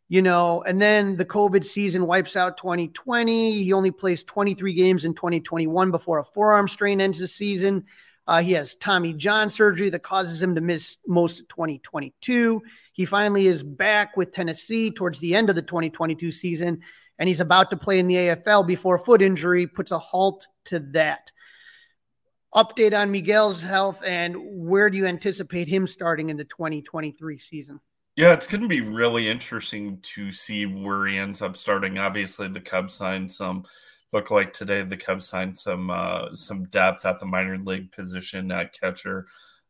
you 0.07 0.21
know, 0.21 0.63
and 0.63 0.81
then 0.81 1.17
the 1.17 1.25
COVID 1.25 1.65
season 1.65 2.07
wipes 2.07 2.37
out 2.37 2.55
2020. 2.55 3.61
He 3.63 3.73
only 3.73 3.91
plays 3.91 4.23
23 4.23 4.73
games 4.73 5.03
in 5.03 5.13
2021 5.13 5.91
before 5.91 6.19
a 6.19 6.23
forearm 6.23 6.69
strain 6.69 7.01
ends 7.01 7.19
the 7.19 7.27
season. 7.27 7.83
Uh, 8.31 8.41
he 8.41 8.53
has 8.53 8.75
Tommy 8.75 9.11
John 9.11 9.49
surgery 9.49 9.89
that 9.89 10.03
causes 10.03 10.41
him 10.41 10.55
to 10.55 10.61
miss 10.61 10.95
most 11.05 11.41
of 11.41 11.49
2022. 11.49 12.61
He 12.93 13.03
finally 13.03 13.47
is 13.47 13.61
back 13.61 14.15
with 14.15 14.31
Tennessee 14.31 14.89
towards 14.89 15.19
the 15.19 15.35
end 15.35 15.49
of 15.49 15.57
the 15.57 15.61
2022 15.61 16.31
season, 16.31 16.79
and 17.19 17.27
he's 17.27 17.41
about 17.41 17.69
to 17.71 17.75
play 17.75 17.99
in 17.99 18.07
the 18.07 18.15
AFL 18.15 18.65
before 18.65 18.95
a 18.95 18.99
foot 18.99 19.21
injury 19.21 19.67
puts 19.67 19.91
a 19.91 19.99
halt 19.99 20.47
to 20.63 20.79
that 20.93 21.29
update 22.55 22.97
on 22.97 23.11
Miguel's 23.11 23.61
health 23.61 24.01
and 24.05 24.37
where 24.39 24.89
do 24.89 24.97
you 24.97 25.07
anticipate 25.07 25.67
him 25.67 25.85
starting 25.85 26.29
in 26.29 26.37
the 26.37 26.45
2023 26.45 27.37
season? 27.37 27.81
Yeah, 28.15 28.31
it's 28.31 28.47
going 28.47 28.61
to 28.61 28.69
be 28.69 28.79
really 28.79 29.29
interesting 29.29 29.99
to 30.03 30.31
see 30.31 30.65
where 30.65 31.05
he 31.05 31.17
ends 31.17 31.41
up 31.41 31.57
starting. 31.57 31.97
Obviously, 31.97 32.47
the 32.47 32.61
Cubs 32.61 32.93
signed 32.93 33.29
some. 33.29 33.65
Look 34.13 34.29
like 34.29 34.51
today 34.51 34.81
the 34.81 34.97
Cubs 34.97 35.27
signed 35.27 35.57
some 35.57 35.89
uh, 35.89 36.35
some 36.35 36.65
depth 36.65 37.05
at 37.05 37.19
the 37.19 37.25
minor 37.25 37.57
league 37.57 37.91
position 37.91 38.51
at 38.51 38.77
catcher. 38.77 39.27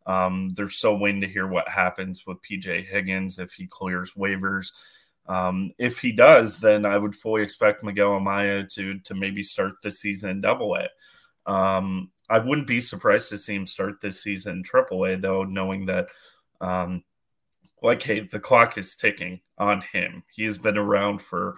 Um, 0.07 0.49
they're 0.55 0.69
still 0.69 0.97
waiting 0.97 1.21
to 1.21 1.27
hear 1.27 1.47
what 1.47 1.69
happens 1.69 2.25
with 2.25 2.41
PJ 2.41 2.87
Higgins 2.87 3.37
if 3.37 3.53
he 3.53 3.67
clears 3.67 4.13
waivers. 4.13 4.71
Um, 5.27 5.71
if 5.77 5.99
he 5.99 6.11
does, 6.11 6.59
then 6.59 6.85
I 6.85 6.97
would 6.97 7.15
fully 7.15 7.43
expect 7.43 7.83
Miguel 7.83 8.19
Amaya 8.19 8.67
to 8.73 8.99
to 8.99 9.13
maybe 9.13 9.43
start 9.43 9.73
this 9.83 9.99
season 9.99 10.41
Double 10.41 10.75
A. 10.75 10.87
Um, 11.51 12.09
I 12.29 12.39
wouldn't 12.39 12.67
be 12.67 12.79
surprised 12.79 13.29
to 13.29 13.37
see 13.37 13.55
him 13.55 13.67
start 13.67 13.99
this 13.99 14.21
season 14.21 14.63
Triple 14.63 15.05
A, 15.05 15.17
though, 15.17 15.43
knowing 15.43 15.85
that, 15.87 16.07
um, 16.61 17.03
like, 17.81 18.01
hey, 18.01 18.21
the 18.21 18.39
clock 18.39 18.77
is 18.77 18.95
ticking 18.95 19.41
on 19.57 19.81
him. 19.81 20.23
He 20.33 20.45
has 20.45 20.57
been 20.57 20.77
around 20.77 21.21
for 21.21 21.57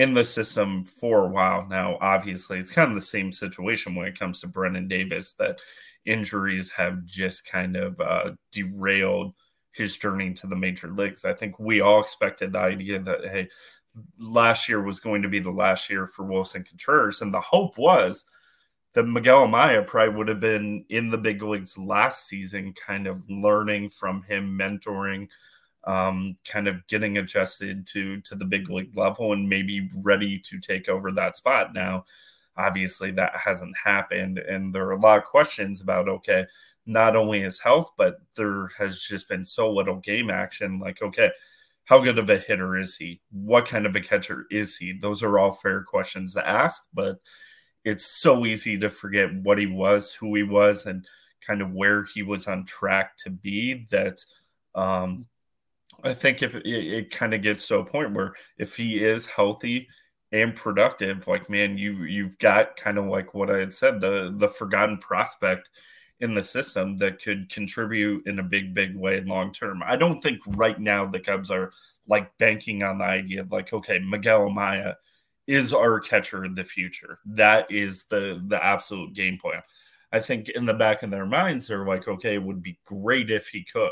in 0.00 0.14
the 0.14 0.24
system 0.24 0.82
for 0.82 1.26
a 1.26 1.28
while 1.28 1.66
now. 1.68 1.98
Obviously, 2.00 2.58
it's 2.58 2.70
kind 2.70 2.90
of 2.90 2.94
the 2.94 3.02
same 3.02 3.30
situation 3.30 3.94
when 3.94 4.06
it 4.06 4.18
comes 4.18 4.40
to 4.40 4.48
Brennen 4.48 4.88
Davis 4.88 5.34
that 5.34 5.60
injuries 6.06 6.70
have 6.70 7.04
just 7.04 7.46
kind 7.46 7.76
of 7.76 8.00
uh, 8.00 8.30
derailed 8.50 9.34
his 9.72 9.98
journey 9.98 10.32
to 10.32 10.46
the 10.46 10.56
major 10.56 10.88
leagues. 10.88 11.26
I 11.26 11.34
think 11.34 11.58
we 11.58 11.82
all 11.82 12.00
expected 12.00 12.52
the 12.52 12.60
idea 12.60 12.98
that 13.00 13.20
hey, 13.24 13.50
last 14.18 14.70
year 14.70 14.82
was 14.82 15.00
going 15.00 15.20
to 15.20 15.28
be 15.28 15.38
the 15.38 15.50
last 15.50 15.90
year 15.90 16.06
for 16.06 16.24
Willson 16.24 16.66
Contreras, 16.66 17.20
and 17.20 17.32
the 17.32 17.40
hope 17.42 17.76
was 17.76 18.24
that 18.94 19.04
Miguel 19.04 19.46
Amaya 19.46 19.86
probably 19.86 20.16
would 20.16 20.28
have 20.28 20.40
been 20.40 20.82
in 20.88 21.10
the 21.10 21.18
big 21.18 21.42
leagues 21.42 21.76
last 21.76 22.26
season, 22.26 22.72
kind 22.72 23.06
of 23.06 23.28
learning 23.28 23.90
from 23.90 24.22
him, 24.22 24.58
mentoring, 24.58 25.28
um, 25.84 26.36
kind 26.44 26.68
of 26.68 26.86
getting 26.88 27.18
adjusted 27.18 27.86
to 27.88 28.20
to 28.22 28.34
the 28.34 28.44
big 28.44 28.68
league 28.70 28.96
level, 28.96 29.32
and 29.32 29.48
maybe 29.48 29.88
ready 29.96 30.38
to 30.38 30.60
take 30.60 30.88
over 30.88 31.12
that 31.12 31.36
spot. 31.36 31.74
Now, 31.74 32.04
obviously, 32.56 33.10
that 33.12 33.36
hasn't 33.36 33.76
happened, 33.82 34.38
and 34.38 34.74
there 34.74 34.86
are 34.86 34.92
a 34.92 35.00
lot 35.00 35.18
of 35.18 35.24
questions 35.24 35.80
about 35.80 36.08
okay, 36.08 36.46
not 36.86 37.16
only 37.16 37.40
his 37.40 37.58
health, 37.60 37.92
but 37.96 38.16
there 38.36 38.68
has 38.78 39.00
just 39.00 39.28
been 39.28 39.44
so 39.44 39.70
little 39.70 39.96
game 39.96 40.30
action. 40.30 40.78
Like, 40.78 41.02
okay, 41.02 41.30
how 41.84 41.98
good 41.98 42.18
of 42.18 42.30
a 42.30 42.38
hitter 42.38 42.76
is 42.76 42.96
he? 42.96 43.20
What 43.30 43.66
kind 43.66 43.86
of 43.86 43.96
a 43.96 44.00
catcher 44.00 44.46
is 44.50 44.76
he? 44.76 44.92
Those 44.92 45.22
are 45.22 45.38
all 45.38 45.52
fair 45.52 45.82
questions 45.82 46.34
to 46.34 46.46
ask, 46.46 46.82
but 46.94 47.18
it's 47.84 48.20
so 48.20 48.46
easy 48.46 48.78
to 48.78 48.90
forget 48.90 49.34
what 49.42 49.58
he 49.58 49.66
was, 49.66 50.12
who 50.12 50.34
he 50.34 50.42
was, 50.42 50.86
and 50.86 51.06
kind 51.46 51.62
of 51.62 51.72
where 51.72 52.04
he 52.04 52.22
was 52.22 52.46
on 52.46 52.64
track 52.64 53.16
to 53.18 53.30
be. 53.30 53.86
That 53.90 54.18
um, 54.74 55.26
I 56.04 56.14
think 56.14 56.42
if 56.42 56.54
it, 56.54 56.66
it 56.66 57.10
kind 57.10 57.34
of 57.34 57.42
gets 57.42 57.68
to 57.68 57.78
a 57.78 57.84
point 57.84 58.14
where 58.14 58.34
if 58.58 58.76
he 58.76 59.02
is 59.04 59.26
healthy 59.26 59.88
and 60.32 60.54
productive, 60.54 61.26
like 61.26 61.50
man, 61.50 61.78
you 61.78 62.04
you've 62.04 62.38
got 62.38 62.76
kind 62.76 62.98
of 62.98 63.06
like 63.06 63.34
what 63.34 63.50
I 63.50 63.58
had 63.58 63.74
said, 63.74 64.00
the 64.00 64.32
the 64.36 64.48
forgotten 64.48 64.98
prospect 64.98 65.70
in 66.20 66.34
the 66.34 66.42
system 66.42 66.98
that 66.98 67.22
could 67.22 67.50
contribute 67.50 68.26
in 68.26 68.38
a 68.38 68.42
big, 68.42 68.74
big 68.74 68.94
way 68.96 69.20
long 69.22 69.52
term. 69.52 69.82
I 69.84 69.96
don't 69.96 70.20
think 70.20 70.40
right 70.48 70.78
now 70.78 71.06
the 71.06 71.20
Cubs 71.20 71.50
are 71.50 71.72
like 72.06 72.36
banking 72.38 72.82
on 72.82 72.98
the 72.98 73.04
idea 73.04 73.40
of 73.40 73.52
like, 73.52 73.72
okay, 73.72 73.98
Miguel 73.98 74.48
Amaya– 74.48 74.94
is 75.50 75.72
our 75.72 75.98
catcher 75.98 76.44
in 76.44 76.54
the 76.54 76.62
future. 76.62 77.18
That 77.26 77.68
is 77.72 78.04
the 78.04 78.40
the 78.46 78.64
absolute 78.64 79.14
game 79.14 79.36
plan. 79.36 79.62
I 80.12 80.20
think 80.20 80.48
in 80.48 80.64
the 80.64 80.74
back 80.74 81.02
of 81.02 81.10
their 81.10 81.26
minds, 81.26 81.66
they're 81.66 81.84
like, 81.84 82.06
okay, 82.06 82.34
it 82.34 82.42
would 82.42 82.62
be 82.62 82.78
great 82.84 83.32
if 83.32 83.48
he 83.48 83.64
could, 83.64 83.90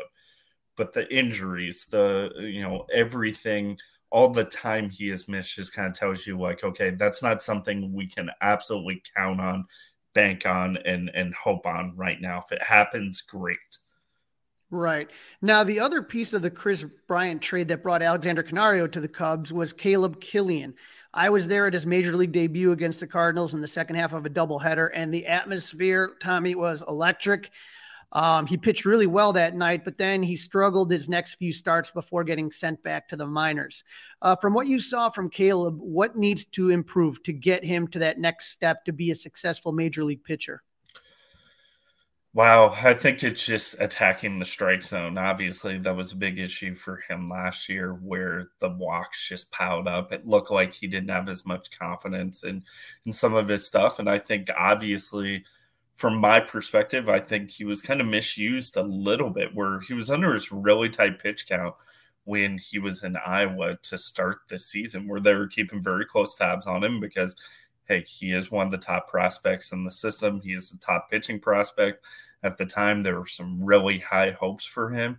but 0.79 0.95
the 0.95 1.13
injuries, 1.15 1.87
the 1.91 2.33
you 2.39 2.63
know 2.63 2.87
everything, 2.95 3.77
all 4.11 4.31
the 4.31 4.45
time 4.45 4.89
he 4.89 5.09
has 5.09 5.29
missed, 5.29 5.57
just 5.57 5.75
kind 5.75 5.89
of 5.89 5.93
tells 5.93 6.27
you 6.27 6.41
like, 6.41 6.65
okay, 6.65 6.91
that's 6.91 7.23
not 7.23 7.43
something 7.43 7.93
we 7.93 8.07
can 8.07 8.31
absolutely 8.41 9.03
count 9.15 9.41
on, 9.41 9.67
bank 10.15 10.47
on, 10.47 10.79
and 10.79 11.11
and 11.13 11.35
hope 11.35 11.67
on 11.67 11.95
right 11.97 12.21
now. 12.21 12.39
If 12.39 12.53
it 12.53 12.63
happens, 12.63 13.21
great. 13.21 13.59
Right. 14.71 15.11
Now, 15.41 15.65
the 15.65 15.81
other 15.81 16.03
piece 16.03 16.35
of 16.35 16.43
the 16.43 16.51
Kris 16.51 16.85
Bryant 17.07 17.41
trade 17.41 17.69
that 17.69 17.83
brought 17.83 18.03
Alexander 18.03 18.43
Canario 18.43 18.87
to 18.87 19.01
the 19.01 19.09
Cubs 19.09 19.51
was 19.51 19.73
Caleb 19.73 20.21
Killian. 20.21 20.75
I 21.15 21.31
was 21.31 21.47
there 21.49 21.67
at 21.67 21.73
his 21.73 21.87
major 21.87 22.15
league 22.15 22.33
debut 22.33 22.73
against 22.73 23.01
the 23.01 23.07
Cardinals 23.07 23.55
in 23.55 23.63
the 23.63 23.69
second 23.69 23.97
half 23.97 24.13
of 24.13 24.27
a 24.27 24.31
doubleheader, 24.31 24.91
and 24.93 25.13
the 25.13 25.27
atmosphere, 25.27 26.13
Tommy, 26.21 26.55
was 26.55 26.83
electric. 26.87 27.51
Um, 28.13 28.47
he 28.47 28.57
pitched 28.57 28.85
really 28.85 29.07
well 29.07 29.33
that 29.35 29.55
night, 29.55 29.85
but 29.85 29.99
then 29.99 30.23
he 30.23 30.37
struggled 30.37 30.91
his 30.91 31.09
next 31.09 31.35
few 31.35 31.53
starts 31.53 31.91
before 31.91 32.25
getting 32.25 32.51
sent 32.51 32.83
back 32.83 33.09
to 33.09 33.17
the 33.17 33.27
minors. 33.27 33.85
Uh, 34.23 34.35
from 34.37 34.55
what 34.55 34.67
you 34.67 34.81
saw 34.81 35.11
from 35.11 35.29
Caleb, 35.29 35.79
what 35.79 36.17
needs 36.17 36.45
to 36.47 36.71
improve 36.71 37.23
to 37.25 37.33
get 37.33 37.65
him 37.65 37.87
to 37.89 37.99
that 37.99 38.19
next 38.19 38.51
step 38.51 38.85
to 38.87 38.93
be 38.93 39.11
a 39.11 39.17
successful 39.17 39.73
major 39.73 40.05
league 40.05 40.25
pitcher? 40.25 40.63
Wow, 42.35 42.69
I 42.69 42.95
think 42.95 43.25
it's 43.25 43.45
just 43.45 43.81
attacking 43.81 44.39
the 44.39 44.45
strike 44.45 44.85
zone. 44.85 45.19
Obviously, 45.19 45.79
that 45.79 45.97
was 45.97 46.13
a 46.13 46.17
big 46.17 46.39
issue 46.39 46.75
for 46.75 47.03
him 47.09 47.29
last 47.29 47.69
year 47.69 47.95
where 47.95 48.49
the 48.61 48.69
walks 48.69 49.27
just 49.29 49.51
piled 49.51 49.89
up. 49.89 50.13
It 50.13 50.27
looked 50.27 50.51
like 50.51 50.73
he 50.73 50.87
didn't 50.87 51.09
have 51.09 51.29
as 51.29 51.47
much 51.47 51.77
confidence 51.77 52.45
in 52.45 52.63
in 53.07 53.13
some 53.13 53.35
of 53.35 53.49
his 53.49 53.67
stuff. 53.67 53.99
And 53.99 54.09
I 54.09 54.19
think 54.19 54.51
obviously 54.57 55.45
from 55.99 56.17
my 56.17 56.39
perspective, 56.39 57.09
I 57.09 57.19
think 57.19 57.51
he 57.51 57.65
was 57.65 57.83
kind 57.83 58.01
of 58.01 58.07
misused 58.07 58.77
a 58.77 58.83
little 58.83 59.31
bit 59.31 59.53
where 59.53 59.81
he 59.81 59.95
was 59.95 60.13
under 60.13 60.33
his 60.33 60.53
really 60.53 60.89
tight 60.89 61.19
pitch 61.19 61.49
count 61.49 61.75
when 62.23 62.57
he 62.57 62.79
was 62.79 63.03
in 63.03 63.17
Iowa 63.17 63.77
to 63.83 63.99
start 63.99 64.43
the 64.49 64.61
season, 64.61 65.09
where 65.09 65.19
they 65.19 65.35
were 65.35 65.49
keeping 65.49 65.83
very 65.83 66.07
close 66.07 66.37
tabs 66.37 66.69
on 66.69 66.85
him 66.85 67.01
because 67.01 67.35
hey, 67.89 68.05
he 68.07 68.33
is 68.33 68.49
one 68.49 68.67
of 68.67 68.71
the 68.71 68.79
top 68.79 69.09
prospects 69.09 69.73
in 69.73 69.83
the 69.83 69.91
system. 69.91 70.41
He 70.41 70.53
is 70.53 70.71
the 70.71 70.79
top 70.79 71.11
pitching 71.11 71.41
prospect 71.41 72.05
at 72.45 72.57
the 72.57 72.67
time. 72.67 73.03
There 73.03 73.19
were 73.19 73.27
some 73.27 73.65
really 73.65 73.99
high 73.99 74.31
hopes 74.31 74.65
for 74.65 74.91
him, 74.91 75.19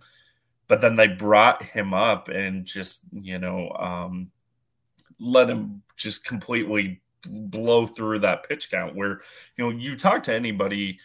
but 0.66 0.80
then 0.80 0.96
they 0.96 1.08
brought 1.08 1.62
him 1.62 1.92
up 1.92 2.30
and 2.30 2.64
just 2.64 3.02
you 3.12 3.38
know 3.38 3.68
um, 3.72 4.30
let 5.18 5.50
him 5.50 5.82
just 5.98 6.24
completely 6.24 7.02
blow 7.26 7.86
through 7.86 8.20
that 8.20 8.48
pitch 8.48 8.70
count. 8.70 8.94
Where 8.94 9.20
you 9.56 9.64
know 9.64 9.70
you 9.70 9.96
talk 9.96 10.22
to 10.24 10.34
anybody 10.34 10.98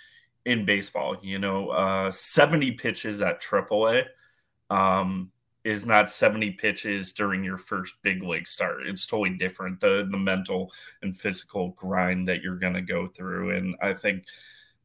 in 0.46 0.66
baseball, 0.66 1.18
you 1.22 1.40
know, 1.40 1.70
uh, 1.70 2.12
seventy 2.12 2.72
pitches 2.72 3.22
at 3.22 3.42
AAA. 3.42 4.06
Um, 4.70 5.32
is 5.66 5.84
not 5.84 6.08
70 6.08 6.52
pitches 6.52 7.12
during 7.12 7.44
your 7.44 7.58
first 7.58 7.96
big 8.04 8.22
league 8.22 8.48
start. 8.48 8.86
It's 8.86 9.08
totally 9.08 9.36
different. 9.36 9.80
The 9.80 10.08
the 10.10 10.18
mental 10.18 10.72
and 11.02 11.18
physical 11.18 11.70
grind 11.70 12.28
that 12.28 12.42
you're 12.44 12.60
gonna 12.60 12.84
go 12.84 13.08
through. 13.08 13.58
And 13.58 13.76
I 13.82 13.94
think 13.94 14.26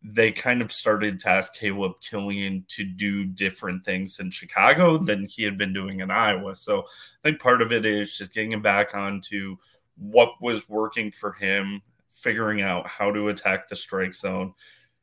they 0.02 0.32
kind 0.32 0.62
of 0.62 0.72
started 0.72 1.20
to 1.20 1.28
ask 1.28 1.54
Caleb 1.54 1.92
Killian 2.00 2.64
to 2.68 2.84
do 2.84 3.26
different 3.26 3.84
things 3.84 4.18
in 4.18 4.30
Chicago 4.30 4.96
than 4.96 5.26
he 5.26 5.42
had 5.42 5.58
been 5.58 5.74
doing 5.74 6.00
in 6.00 6.10
Iowa. 6.10 6.56
So 6.56 6.80
I 6.80 7.28
think 7.28 7.40
part 7.40 7.60
of 7.60 7.72
it 7.72 7.84
is 7.84 8.16
just 8.16 8.32
getting 8.32 8.52
him 8.52 8.62
back 8.62 8.94
onto 8.94 9.56
what 10.00 10.30
was 10.40 10.68
working 10.68 11.12
for 11.12 11.32
him, 11.32 11.82
figuring 12.10 12.62
out 12.62 12.86
how 12.86 13.12
to 13.12 13.28
attack 13.28 13.68
the 13.68 13.76
strike 13.76 14.14
zone, 14.14 14.52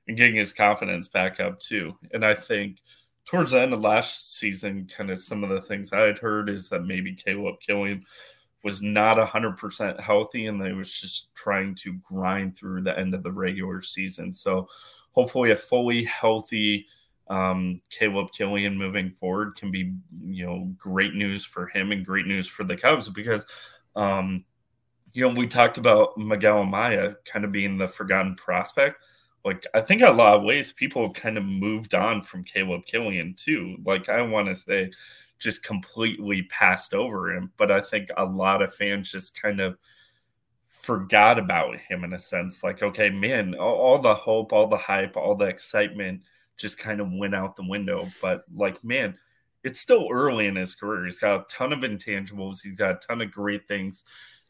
and 0.08 0.18
getting 0.18 0.36
his 0.36 0.54
confidence 0.54 1.08
back 1.08 1.40
up 1.40 1.60
too. 1.60 1.96
And 2.12 2.26
I 2.26 2.34
think 2.34 2.80
towards 3.26 3.52
the 3.52 3.62
end 3.62 3.74
of 3.74 3.82
last 3.82 4.38
season, 4.38 4.90
kind 4.96 5.12
of 5.12 5.20
some 5.20 5.44
of 5.44 5.50
the 5.50 5.62
things 5.62 5.94
I 5.94 6.02
had 6.02 6.18
heard 6.18 6.50
is 6.50 6.70
that 6.70 6.86
maybe 6.86 7.14
Caleb 7.14 7.56
Killian 7.60 8.06
was 8.64 8.82
not 8.82 9.18
100% 9.18 10.00
healthy 10.00 10.48
and 10.48 10.62
they 10.62 10.74
was 10.74 10.92
just 10.92 11.36
trying 11.36 11.76
to 11.76 11.94
grind 12.04 12.58
through 12.58 12.82
the 12.82 12.98
end 12.98 13.14
of 13.14 13.24
the 13.24 13.32
regular 13.32 13.82
season. 13.82 14.32
So 14.32 14.68
hopefully 15.12 15.52
a 15.52 15.56
fully 15.56 16.04
healthy 16.06 16.88
um, 17.30 17.82
Caleb 17.90 18.32
Killian 18.32 18.78
moving 18.78 19.12
forward 19.12 19.56
can 19.56 19.72
be, 19.72 19.94
you 20.22 20.46
know, 20.46 20.74
great 20.78 21.14
news 21.14 21.44
for 21.44 21.68
him 21.68 21.92
and 21.92 22.06
great 22.06 22.26
news 22.26 22.48
for 22.48 22.64
the 22.64 22.78
Cubs 22.78 23.10
because, 23.10 23.46
um, 23.96 24.46
you 25.14 25.28
know, 25.28 25.34
we 25.34 25.48
talked 25.48 25.78
about 25.78 26.18
Miguel 26.18 26.64
Amaya 26.64 27.16
kind 27.26 27.46
of 27.46 27.52
being 27.52 27.78
the 27.78 27.88
forgotten 27.88 28.36
prospect. 28.36 29.04
Like, 29.46 29.66
I 29.74 29.82
think 29.82 30.02
a 30.02 30.10
lot 30.10 30.36
of 30.36 30.44
ways, 30.44 30.74
people 30.74 31.04
have 31.04 31.14
kind 31.14 31.38
of 31.38 31.46
moved 31.46 31.96
on 31.96 32.22
from 32.22 32.44
Caleb 32.44 32.86
Killian 32.86 33.34
too. 33.36 33.78
Like, 33.86 34.10
I 34.10 34.22
want 34.22 34.48
to 34.48 34.56
say, 34.56 34.92
just 35.40 35.64
completely 35.64 36.44
passed 36.44 36.94
over 36.94 37.36
him. 37.36 37.52
But 37.58 37.72
I 37.72 37.82
think 37.82 38.10
a 38.18 38.26
lot 38.26 38.62
of 38.62 38.74
fans 38.74 39.12
just 39.12 39.40
kind 39.40 39.60
of 39.60 39.78
forgot 40.68 41.40
about 41.40 41.78
him 41.78 42.04
in 42.04 42.14
a 42.14 42.20
sense. 42.20 42.64
Like, 42.64 42.84
okay, 42.84 43.10
man, 43.10 43.56
all, 43.56 43.76
all 43.76 44.00
the 44.00 44.14
hope, 44.14 44.54
all 44.54 44.68
the 44.68 44.78
hype, 44.78 45.16
all 45.16 45.36
the 45.36 45.46
excitement 45.46 46.22
just 46.58 46.78
kind 46.78 47.00
of 47.00 47.12
went 47.12 47.36
out 47.36 47.56
the 47.56 47.68
window. 47.68 48.10
But 48.22 48.44
like, 48.54 48.84
man, 48.84 49.16
it's 49.64 49.80
still 49.80 50.08
early 50.12 50.48
in 50.48 50.56
his 50.56 50.76
career. 50.76 51.06
He's 51.06 51.20
got 51.20 51.42
a 51.42 51.46
ton 51.50 51.74
of 51.74 51.80
intangibles. 51.80 52.62
He's 52.64 52.78
got 52.78 52.92
a 52.92 53.08
ton 53.08 53.22
of 53.22 53.32
great 53.32 53.68
things 53.68 54.04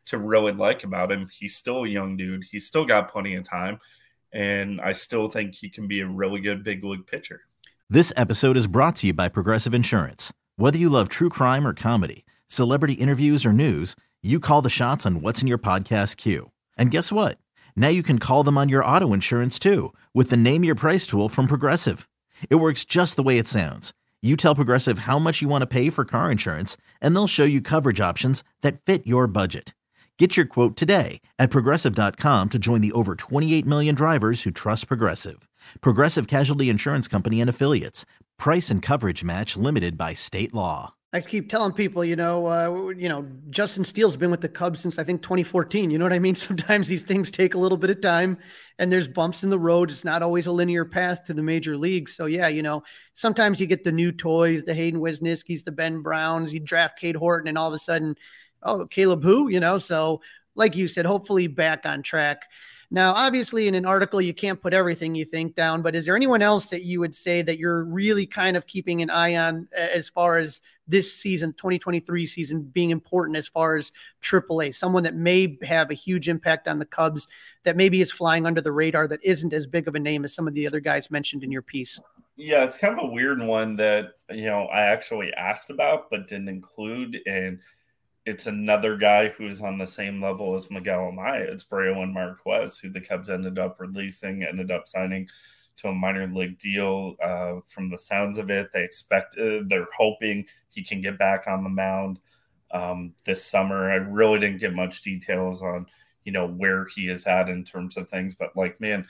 to 0.08 0.18
really 0.18 0.52
like 0.52 0.84
about 0.84 1.12
him. 1.12 1.30
He's 1.38 1.56
still 1.56 1.84
a 1.84 1.88
young 1.88 2.18
dude. 2.18 2.44
He's 2.44 2.66
still 2.66 2.86
got 2.86 3.12
plenty 3.12 3.36
of 3.36 3.44
time. 3.44 3.80
And 4.34 4.82
I 4.82 4.92
still 4.92 5.28
think 5.28 5.56
he 5.56 5.70
can 5.70 5.88
be 5.88 6.02
a 6.02 6.08
really 6.08 6.42
good 6.42 6.64
big 6.64 6.84
league 6.84 7.08
pitcher. 7.08 7.42
This 7.90 8.12
episode 8.18 8.58
is 8.58 8.68
brought 8.68 8.98
to 8.98 9.08
you 9.08 9.14
by 9.14 9.30
Progressive 9.30 9.74
Insurance. 9.74 10.34
Whether 10.58 10.78
you 10.78 10.90
love 10.90 11.08
true 11.08 11.30
crime 11.30 11.66
or 11.66 11.74
comedy, 11.74 12.26
celebrity 12.48 12.94
interviews 12.94 13.46
or 13.46 13.54
news, 13.54 13.96
you 14.22 14.40
call 14.40 14.62
the 14.62 14.70
shots 14.70 15.06
on 15.06 15.22
what's 15.22 15.42
in 15.42 15.48
your 15.48 15.58
podcast 15.58 16.18
queue. 16.18 16.52
And 16.78 16.92
guess 16.92 17.12
what? 17.12 17.38
Now 17.76 17.90
you 17.90 18.04
can 18.04 18.20
call 18.20 18.44
them 18.44 18.58
on 18.58 18.70
your 18.70 18.84
auto 18.84 19.14
insurance 19.14 19.60
too 19.60 19.94
with 20.14 20.30
the 20.30 20.38
Name 20.38 20.64
Your 20.64 20.76
Price 20.76 21.06
tool 21.06 21.30
from 21.30 21.48
Progressive. 21.48 22.10
It 22.50 22.56
works 22.56 22.84
just 22.84 23.16
the 23.16 23.24
way 23.24 23.38
it 23.38 23.48
sounds. 23.48 23.94
You 24.22 24.36
tell 24.36 24.56
Progressive 24.56 25.00
how 25.00 25.20
much 25.20 25.42
you 25.42 25.48
want 25.48 25.62
to 25.62 25.68
pay 25.68 25.90
for 25.90 26.04
car 26.04 26.32
insurance, 26.32 26.76
and 27.00 27.16
they'll 27.16 27.28
show 27.28 27.44
you 27.46 27.62
coverage 27.62 28.02
options 28.02 28.44
that 28.62 28.84
fit 28.84 29.06
your 29.06 29.28
budget. 29.28 29.74
Get 30.18 30.36
your 30.36 30.48
quote 30.48 30.76
today 30.76 31.22
at 31.38 31.52
progressive.com 31.52 32.50
to 32.50 32.58
join 32.58 32.82
the 32.82 32.92
over 32.94 33.16
28 33.16 33.68
million 33.68 33.94
drivers 33.94 34.42
who 34.44 34.52
trust 34.52 34.88
Progressive. 34.88 35.48
Progressive 35.82 36.28
Casualty 36.28 36.70
Insurance 36.70 37.08
Company 37.08 37.40
and 37.40 37.50
Affiliates. 37.50 38.04
Price 38.40 38.72
and 38.72 38.82
coverage 38.82 39.24
match 39.24 39.56
limited 39.56 39.96
by 39.96 40.16
state 40.16 40.56
law. 40.56 40.96
I 41.14 41.22
keep 41.22 41.50
telling 41.50 41.72
people, 41.72 42.04
you 42.04 42.16
know, 42.16 42.48
uh, 42.48 42.90
you 42.90 43.08
know, 43.08 43.26
Justin 43.50 43.84
Steele's 43.84 44.18
been 44.18 44.30
with 44.30 44.42
the 44.42 44.50
Cubs 44.50 44.82
since 44.82 45.00
I 45.00 45.04
think 45.04 45.22
2014. 45.22 45.90
You 45.90 45.98
know 45.98 46.06
what 46.06 46.14
I 46.14 46.20
mean? 46.20 46.36
Sometimes 46.36 46.88
these 46.88 47.04
things 47.04 47.32
take 47.32 47.54
a 47.54 47.58
little 47.60 47.78
bit 47.78 47.92
of 47.92 48.02
time, 48.02 48.40
and 48.80 48.92
there's 48.92 49.08
bumps 49.08 49.44
in 49.44 49.50
the 49.50 49.60
road. 49.60 49.90
It's 49.90 50.04
not 50.04 50.22
always 50.22 50.48
a 50.48 50.52
linear 50.52 50.84
path 50.84 51.24
to 51.26 51.34
the 51.34 51.44
major 51.44 51.78
leagues. 51.78 52.16
So 52.16 52.26
yeah, 52.26 52.48
you 52.48 52.62
know, 52.62 52.84
sometimes 53.14 53.62
you 53.62 53.68
get 53.68 53.84
the 53.84 53.92
new 53.92 54.12
toys, 54.12 54.64
the 54.64 54.74
Hayden 54.74 55.00
Wesneskis, 55.00 55.64
the 55.64 55.72
Ben 55.72 56.02
Browns. 56.02 56.52
You 56.52 56.60
draft 56.60 57.00
Cade 57.00 57.16
Horton, 57.16 57.48
and 57.48 57.58
all 57.58 57.68
of 57.68 57.74
a 57.74 57.80
sudden, 57.80 58.16
oh, 58.64 58.86
Caleb 58.86 59.24
who? 59.24 59.50
You 59.50 59.60
know, 59.60 59.78
so 59.78 60.22
like 60.56 60.76
you 60.76 60.88
said, 60.88 61.06
hopefully 61.06 61.48
back 61.48 61.86
on 61.86 62.02
track. 62.02 62.44
Now, 62.90 63.14
obviously, 63.14 63.68
in 63.68 63.76
an 63.76 63.86
article, 63.86 64.22
you 64.22 64.34
can't 64.34 64.62
put 64.62 64.74
everything 64.74 65.14
you 65.14 65.26
think 65.26 65.56
down, 65.56 65.82
but 65.82 65.94
is 65.94 66.06
there 66.06 66.16
anyone 66.16 66.42
else 66.42 66.68
that 66.68 66.84
you 66.84 67.02
would 67.02 67.14
say 67.14 67.42
that 67.42 67.60
you're 67.60 67.84
really 67.84 68.26
kind 68.26 68.56
of 68.56 68.66
keeping 68.66 69.02
an 69.02 69.10
eye 69.10 69.36
on 69.36 69.68
as 69.78 70.08
far 70.08 70.38
as 70.38 70.62
this 70.88 71.14
season, 71.14 71.52
2023 71.52 72.26
season, 72.26 72.62
being 72.62 72.92
important 72.92 73.38
as 73.38 73.46
far 73.46 73.76
as 73.76 73.92
AAA? 74.22 74.74
Someone 74.74 75.04
that 75.04 75.16
may 75.16 75.58
have 75.64 75.92
a 75.92 75.96
huge 75.96 76.30
impact 76.30 76.70
on 76.70 76.80
the 76.80 76.86
Cubs 76.86 77.28
that 77.64 77.76
maybe 77.76 78.00
is 78.00 78.10
flying 78.10 78.46
under 78.46 78.62
the 78.62 78.72
radar 78.72 79.06
that 79.10 79.20
isn't 79.22 79.52
as 79.52 79.68
big 79.68 79.90
of 79.90 79.96
a 79.96 80.00
name 80.00 80.24
as 80.24 80.34
some 80.34 80.48
of 80.48 80.54
the 80.54 80.66
other 80.66 80.80
guys 80.80 81.12
mentioned 81.12 81.44
in 81.44 81.52
your 81.52 81.62
piece? 81.62 82.00
Yeah, 82.38 82.64
it's 82.64 82.78
kind 82.78 82.98
of 82.98 83.04
a 83.04 83.12
weird 83.12 83.42
one 83.42 83.76
that, 83.78 84.14
you 84.30 84.46
know, 84.46 84.68
I 84.68 84.84
actually 84.84 85.34
asked 85.34 85.72
about 85.72 86.10
but 86.10 86.30
didn't 86.30 86.48
include. 86.48 87.18
And 87.26 87.60
it's 88.28 88.46
another 88.46 88.98
guy 88.98 89.30
who's 89.30 89.62
on 89.62 89.78
the 89.78 89.88
same 89.88 90.22
level 90.22 90.54
as 90.54 90.70
Miguel 90.70 91.14
Amaya. 91.14 91.50
It's 91.50 91.64
Brailyn 91.64 92.12
Marquez, 92.12 92.78
who 92.78 92.90
the 92.90 93.00
Cubs 93.00 93.30
ended 93.30 93.58
up 93.58 93.80
releasing, 93.80 94.44
ended 94.44 94.70
up 94.70 94.86
signing 94.86 95.30
to 95.78 95.88
a 95.88 95.94
minor 95.94 96.28
league 96.28 96.60
deal. 96.60 97.16
Uh, 97.24 97.62
from 97.70 97.90
the 97.90 97.98
sounds 97.98 98.38
of 98.38 98.52
it, 98.52 98.70
they 98.74 98.84
expect 98.84 99.38
uh, 99.38 99.60
they're 99.68 99.88
hoping 99.98 100.46
he 100.70 100.84
can 100.84 101.00
get 101.00 101.18
back 101.18 101.46
on 101.48 101.64
the 101.64 101.70
mound 101.70 102.20
um, 102.72 103.14
this 103.24 103.46
summer. 103.46 103.90
I 103.90 103.96
really 103.96 104.40
didn't 104.40 104.60
get 104.60 104.76
much 104.76 105.04
details 105.04 105.62
on 105.62 105.86
you 106.26 106.34
know 106.34 106.50
where 106.50 106.86
he 106.94 107.08
is 107.08 107.26
at 107.28 107.48
in 107.48 107.64
terms 107.64 107.96
of 107.96 108.10
things, 108.10 108.36
but 108.36 108.58
like 108.58 108.82
man, 108.82 109.08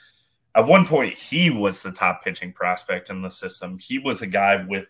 at 0.54 0.64
one 0.64 0.86
point 0.86 1.18
he 1.18 1.50
was 1.50 1.82
the 1.82 1.90
top 1.90 2.22
pitching 2.22 2.52
prospect 2.52 3.10
in 3.10 3.22
the 3.22 3.30
system. 3.30 3.80
He 3.80 3.98
was 3.98 4.22
a 4.22 4.28
guy 4.28 4.64
with 4.64 4.86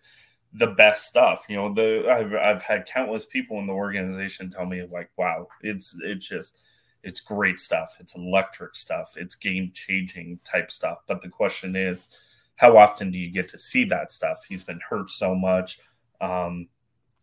the 0.53 0.69
best 0.69 1.07
stuff. 1.07 1.45
You 1.49 1.57
know, 1.57 1.75
the 1.75 2.09
I've 2.11 2.35
I've 2.35 2.63
had 2.63 2.87
countless 2.87 3.27
people 3.27 3.59
in 3.59 3.67
the 3.67 3.73
organization 3.73 4.51
tell 4.51 4.67
me 4.67 4.87
like, 4.91 5.11
wow, 5.17 5.47
it's 5.63 5.99
it's 6.03 6.29
just 6.29 6.59
it's 7.03 7.21
great 7.21 7.61
stuff. 7.61 7.97
It's 8.01 8.17
electric 8.17 8.75
stuff. 8.75 9.13
It's 9.17 9.35
game 9.35 9.71
changing 9.75 10.41
type 10.45 10.71
stuff. 10.71 10.99
But 11.07 11.23
the 11.23 11.29
question 11.29 11.77
is, 11.77 12.09
how 12.57 12.77
often 12.77 13.11
do 13.11 13.19
you 13.19 13.31
get 13.31 13.49
to 13.49 13.59
see 13.59 13.85
that 13.85 14.11
stuff? 14.11 14.45
He's 14.49 14.63
been 14.63 14.81
hurt 14.89 15.11
so 15.11 15.35
much. 15.35 15.79
Um, 16.21 16.69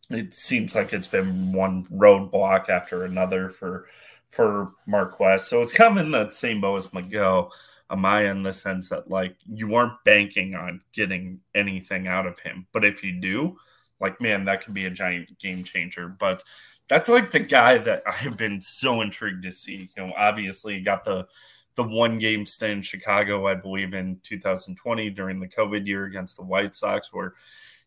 it 0.10 0.34
seems 0.34 0.76
like 0.76 0.94
it's 0.94 1.08
been 1.08 1.52
one 1.52 1.86
roadblock 1.86 2.70
after 2.70 3.06
another 3.06 3.50
for 3.50 3.88
for 4.30 4.72
Marquez. 4.86 5.48
So 5.48 5.62
it's 5.62 5.74
kind 5.74 5.98
of 5.98 6.06
in 6.06 6.12
that 6.12 6.34
same 6.34 6.62
boat 6.62 6.78
as 6.78 6.94
Miguel. 6.94 7.52
Amaya 7.92 8.32
in 8.32 8.44
the 8.44 8.54
sense 8.54 8.90
that 8.90 9.10
like 9.10 9.36
you 9.46 9.68
weren't 9.68 10.04
banking 10.04 10.56
on 10.56 10.82
getting 10.94 11.40
anything 11.54 12.08
out 12.08 12.26
of 12.26 12.40
him. 12.40 12.68
But 12.74 12.86
if 12.86 13.04
you 13.04 13.20
do, 13.20 13.58
like 14.00 14.20
man, 14.20 14.46
that 14.46 14.64
could 14.64 14.74
be 14.74 14.86
a 14.86 14.92
giant 14.92 15.38
game 15.40 15.64
changer. 15.64 16.08
But 16.08 16.44
that's 16.88 17.10
like 17.10 17.32
the 17.32 17.40
guy 17.40 17.78
that 17.78 18.04
I 18.08 18.12
have 18.12 18.38
been 18.38 18.62
so 18.62 19.02
intrigued 19.02 19.44
to 19.44 19.52
see. 19.52 19.90
You 19.96 20.08
know, 20.08 20.14
obviously 20.18 20.82
got 20.82 21.04
the 21.04 21.28
the 21.76 21.84
one 21.84 22.18
game 22.20 22.46
stay 22.46 22.72
in 22.72 22.82
Chicago, 22.82 23.48
I 23.48 23.54
believe, 23.54 23.94
in 23.94 24.20
2020 24.24 25.10
during 25.10 25.40
the 25.42 25.48
COVID 25.48 25.86
year 25.86 26.06
against 26.06 26.38
the 26.38 26.44
White 26.44 26.74
Sox, 26.74 27.12
where 27.12 27.34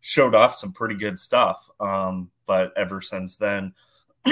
showed 0.00 0.34
off 0.34 0.54
some 0.54 0.72
pretty 0.72 0.94
good 0.94 1.18
stuff. 1.18 1.68
Um, 1.80 2.30
but 2.46 2.72
ever 2.76 3.00
since 3.00 3.38
then, 3.38 3.72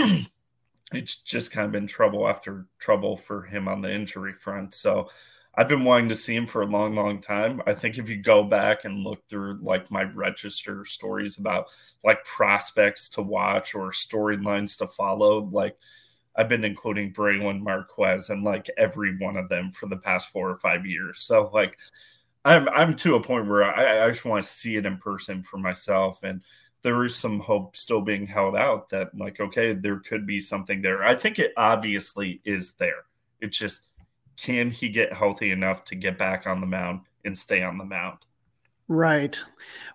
it's 0.93 1.17
just 1.17 1.51
kind 1.51 1.67
of 1.67 1.73
been 1.73 1.87
trouble 1.87 2.29
after 2.29 2.67
trouble 2.79 3.17
for 3.17 3.43
him 3.43 3.67
on 3.67 3.81
the 3.81 3.93
injury 3.93 4.35
front. 4.35 4.75
So 4.75 5.09
I've 5.57 5.69
been 5.69 5.85
wanting 5.85 6.11
to 6.11 6.17
see 6.17 6.35
him 6.35 6.47
for 6.47 6.63
a 6.63 6.67
long, 6.67 6.95
long 6.95 7.21
time. 7.21 7.63
I 7.67 7.73
think 7.73 7.97
if 7.97 8.11
you 8.11 8.17
go 8.17 8.45
back 8.45 8.85
and 8.85 9.03
look 9.03 9.27
through 9.29 9.59
like 9.63 9.91
my 9.91 10.03
register 10.03 10.85
stories 10.85 11.39
about 11.39 11.71
like 12.05 12.23
prospects 12.25 13.09
to 13.11 13.23
watch 13.23 13.75
or 13.75 13.91
storylines 13.91 14.77
to 14.79 14.87
follow, 14.87 15.45
like 15.45 15.79
I've 16.37 16.51
been 16.51 16.65
including 16.65 17.15
Brailyn 17.15 17.63
Marquez 17.63 18.29
and 18.29 18.45
like 18.45 18.69
every 18.77 19.17
one 19.17 19.37
of 19.37 19.49
them 19.49 19.73
for 19.73 19.87
the 19.87 19.97
past 19.97 20.29
four 20.29 20.51
or 20.51 20.59
five 20.59 20.85
years. 20.85 21.23
So 21.23 21.51
like 21.55 21.79
I'm 22.45 22.69
I'm 22.69 22.95
to 22.97 23.15
a 23.15 23.23
point 23.23 23.49
where 23.49 23.65
I, 23.65 24.05
I 24.05 24.09
just 24.11 24.27
want 24.27 24.45
to 24.45 24.51
see 24.51 24.77
it 24.77 24.85
in 24.85 24.99
person 24.99 25.43
for 25.43 25.57
myself 25.57 26.23
and 26.23 26.43
there 26.83 27.03
is 27.05 27.17
some 27.17 27.41
hope 27.41 27.77
still 27.77 28.03
being 28.03 28.27
held 28.27 28.55
out 28.55 28.91
that 28.91 29.17
like 29.17 29.41
okay 29.41 29.73
there 29.73 30.01
could 30.01 30.27
be 30.27 30.39
something 30.39 30.83
there. 30.83 31.03
I 31.03 31.15
think 31.15 31.39
it 31.39 31.55
obviously 31.57 32.43
is 32.45 32.75
there. 32.75 33.07
It's 33.41 33.57
just 33.57 33.81
can 34.37 34.71
he 34.71 34.89
get 34.89 35.13
healthy 35.13 35.51
enough 35.51 35.85
to 35.85 35.95
get 35.95 36.19
back 36.19 36.47
on 36.47 36.61
the 36.61 36.67
mound 36.67 37.01
and 37.25 37.37
stay 37.37 37.63
on 37.63 37.79
the 37.79 37.85
mound? 37.85 38.19
Right. 38.89 39.43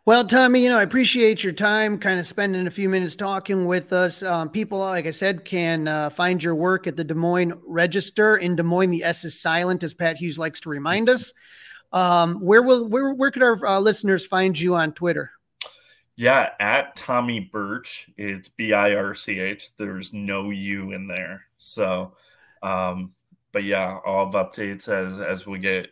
Well, 0.05 0.27
Tommy, 0.27 0.63
you 0.63 0.69
know, 0.69 0.77
I 0.77 0.83
appreciate 0.83 1.45
your 1.45 1.53
time, 1.53 1.97
kind 1.97 2.19
of 2.19 2.27
spending 2.27 2.67
a 2.67 2.71
few 2.71 2.89
minutes 2.89 3.15
talking 3.15 3.65
with 3.65 3.93
us. 3.93 4.21
Um, 4.21 4.49
people, 4.49 4.79
like 4.79 5.05
I 5.05 5.11
said, 5.11 5.45
can 5.45 5.87
uh, 5.87 6.09
find 6.09 6.43
your 6.43 6.55
work 6.55 6.87
at 6.87 6.97
the 6.97 7.03
Des 7.03 7.13
Moines 7.13 7.53
Register. 7.65 8.35
In 8.35 8.57
Des 8.57 8.63
Moines, 8.63 8.91
the 8.91 9.05
S 9.05 9.23
is 9.23 9.39
silent, 9.39 9.83
as 9.83 9.93
Pat 9.93 10.17
Hughes 10.17 10.37
likes 10.37 10.59
to 10.61 10.69
remind 10.69 11.07
us. 11.07 11.33
Um, 11.93 12.35
where 12.41 12.61
will 12.61 12.87
where 12.89 13.13
where 13.13 13.31
could 13.31 13.43
our 13.43 13.65
uh, 13.65 13.79
listeners 13.79 14.25
find 14.25 14.59
you 14.59 14.75
on 14.75 14.91
Twitter? 14.91 15.31
Yeah, 16.17 16.49
at 16.59 16.95
Tommy 16.97 17.39
Birch. 17.39 18.09
It's 18.17 18.49
B 18.49 18.73
I 18.73 18.95
R 18.95 19.15
C 19.15 19.39
H. 19.39 19.75
There's 19.77 20.13
no 20.13 20.49
U 20.49 20.91
in 20.91 21.07
there. 21.07 21.45
So, 21.57 22.15
um, 22.61 23.13
but 23.51 23.63
yeah, 23.63 23.99
all 24.05 24.27
of 24.27 24.33
updates 24.33 24.87
as 24.87 25.19
as 25.19 25.45
we 25.45 25.59
get 25.59 25.89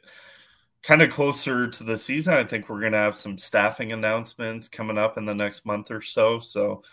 kind 0.81 1.01
of 1.01 1.09
closer 1.09 1.67
to 1.67 1.83
the 1.83 1.97
season. 1.97 2.33
I 2.33 2.43
think 2.43 2.69
we're 2.69 2.81
gonna 2.81 2.97
have 2.97 3.15
some 3.15 3.37
staffing 3.37 3.91
announcements 3.91 4.67
coming 4.67 4.97
up 4.97 5.17
in 5.17 5.25
the 5.25 5.35
next 5.35 5.65
month 5.65 5.91
or 5.91 6.01
so. 6.01 6.39
So 6.39 6.83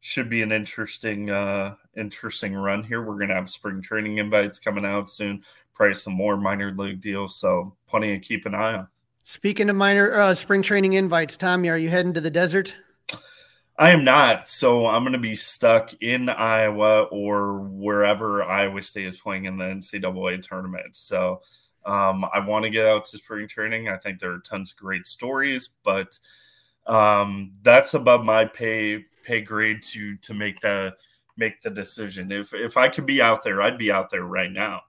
should 0.00 0.28
be 0.28 0.42
an 0.42 0.52
interesting 0.52 1.30
uh 1.30 1.74
interesting 1.96 2.54
run 2.54 2.82
here. 2.82 3.02
We're 3.02 3.18
gonna 3.18 3.34
have 3.34 3.50
spring 3.50 3.82
training 3.82 4.18
invites 4.18 4.58
coming 4.58 4.84
out 4.84 5.10
soon, 5.10 5.42
probably 5.74 5.94
some 5.94 6.14
more 6.14 6.36
minor 6.36 6.74
league 6.76 7.00
deals. 7.00 7.36
So 7.36 7.76
plenty 7.86 8.12
to 8.12 8.18
keep 8.18 8.46
an 8.46 8.54
eye 8.54 8.74
on. 8.74 8.88
Speaking 9.22 9.70
of 9.70 9.76
minor 9.76 10.12
uh, 10.20 10.34
spring 10.34 10.60
training 10.60 10.92
invites, 10.92 11.38
Tommy, 11.38 11.70
are 11.70 11.78
you 11.78 11.88
heading 11.88 12.12
to 12.12 12.20
the 12.20 12.30
desert? 12.30 12.74
I 13.76 13.90
am 13.90 14.04
not. 14.04 14.46
So 14.46 14.86
I'm 14.86 15.02
going 15.02 15.14
to 15.14 15.18
be 15.18 15.34
stuck 15.34 15.92
in 16.00 16.28
Iowa 16.28 17.02
or 17.04 17.60
wherever 17.60 18.44
Iowa 18.44 18.82
State 18.82 19.06
is 19.06 19.16
playing 19.16 19.46
in 19.46 19.56
the 19.56 19.64
NCAA 19.64 20.42
tournament. 20.42 20.94
So 20.94 21.42
um, 21.84 22.24
I 22.32 22.38
want 22.40 22.64
to 22.64 22.70
get 22.70 22.86
out 22.86 23.04
to 23.06 23.18
spring 23.18 23.48
training. 23.48 23.88
I 23.88 23.96
think 23.96 24.20
there 24.20 24.32
are 24.32 24.38
tons 24.38 24.72
of 24.72 24.76
great 24.76 25.06
stories, 25.06 25.70
but 25.84 26.18
um, 26.86 27.52
that's 27.62 27.94
above 27.94 28.24
my 28.24 28.44
pay 28.44 29.04
pay 29.24 29.40
grade 29.40 29.82
to 29.82 30.16
to 30.18 30.34
make 30.34 30.60
the 30.60 30.94
make 31.36 31.60
the 31.62 31.70
decision. 31.70 32.30
If 32.30 32.54
if 32.54 32.76
I 32.76 32.88
could 32.88 33.06
be 33.06 33.20
out 33.20 33.42
there, 33.42 33.60
I'd 33.60 33.78
be 33.78 33.90
out 33.90 34.08
there 34.10 34.24
right 34.24 34.52
now. 34.52 34.82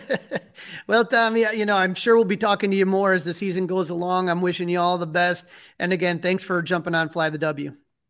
well, 0.86 1.04
Tommy, 1.04 1.46
you 1.54 1.66
know, 1.66 1.76
I'm 1.76 1.94
sure 1.94 2.16
we'll 2.16 2.24
be 2.24 2.36
talking 2.36 2.70
to 2.70 2.76
you 2.76 2.86
more 2.86 3.12
as 3.12 3.24
the 3.24 3.34
season 3.34 3.66
goes 3.66 3.90
along. 3.90 4.28
I'm 4.28 4.42
wishing 4.42 4.68
you 4.68 4.78
all 4.78 4.98
the 4.98 5.06
best. 5.06 5.46
And 5.78 5.92
again, 5.92 6.18
thanks 6.18 6.42
for 6.42 6.60
jumping 6.62 6.94
on 6.94 7.08
Fly 7.08 7.30
the 7.30 7.38
W. 7.38 7.74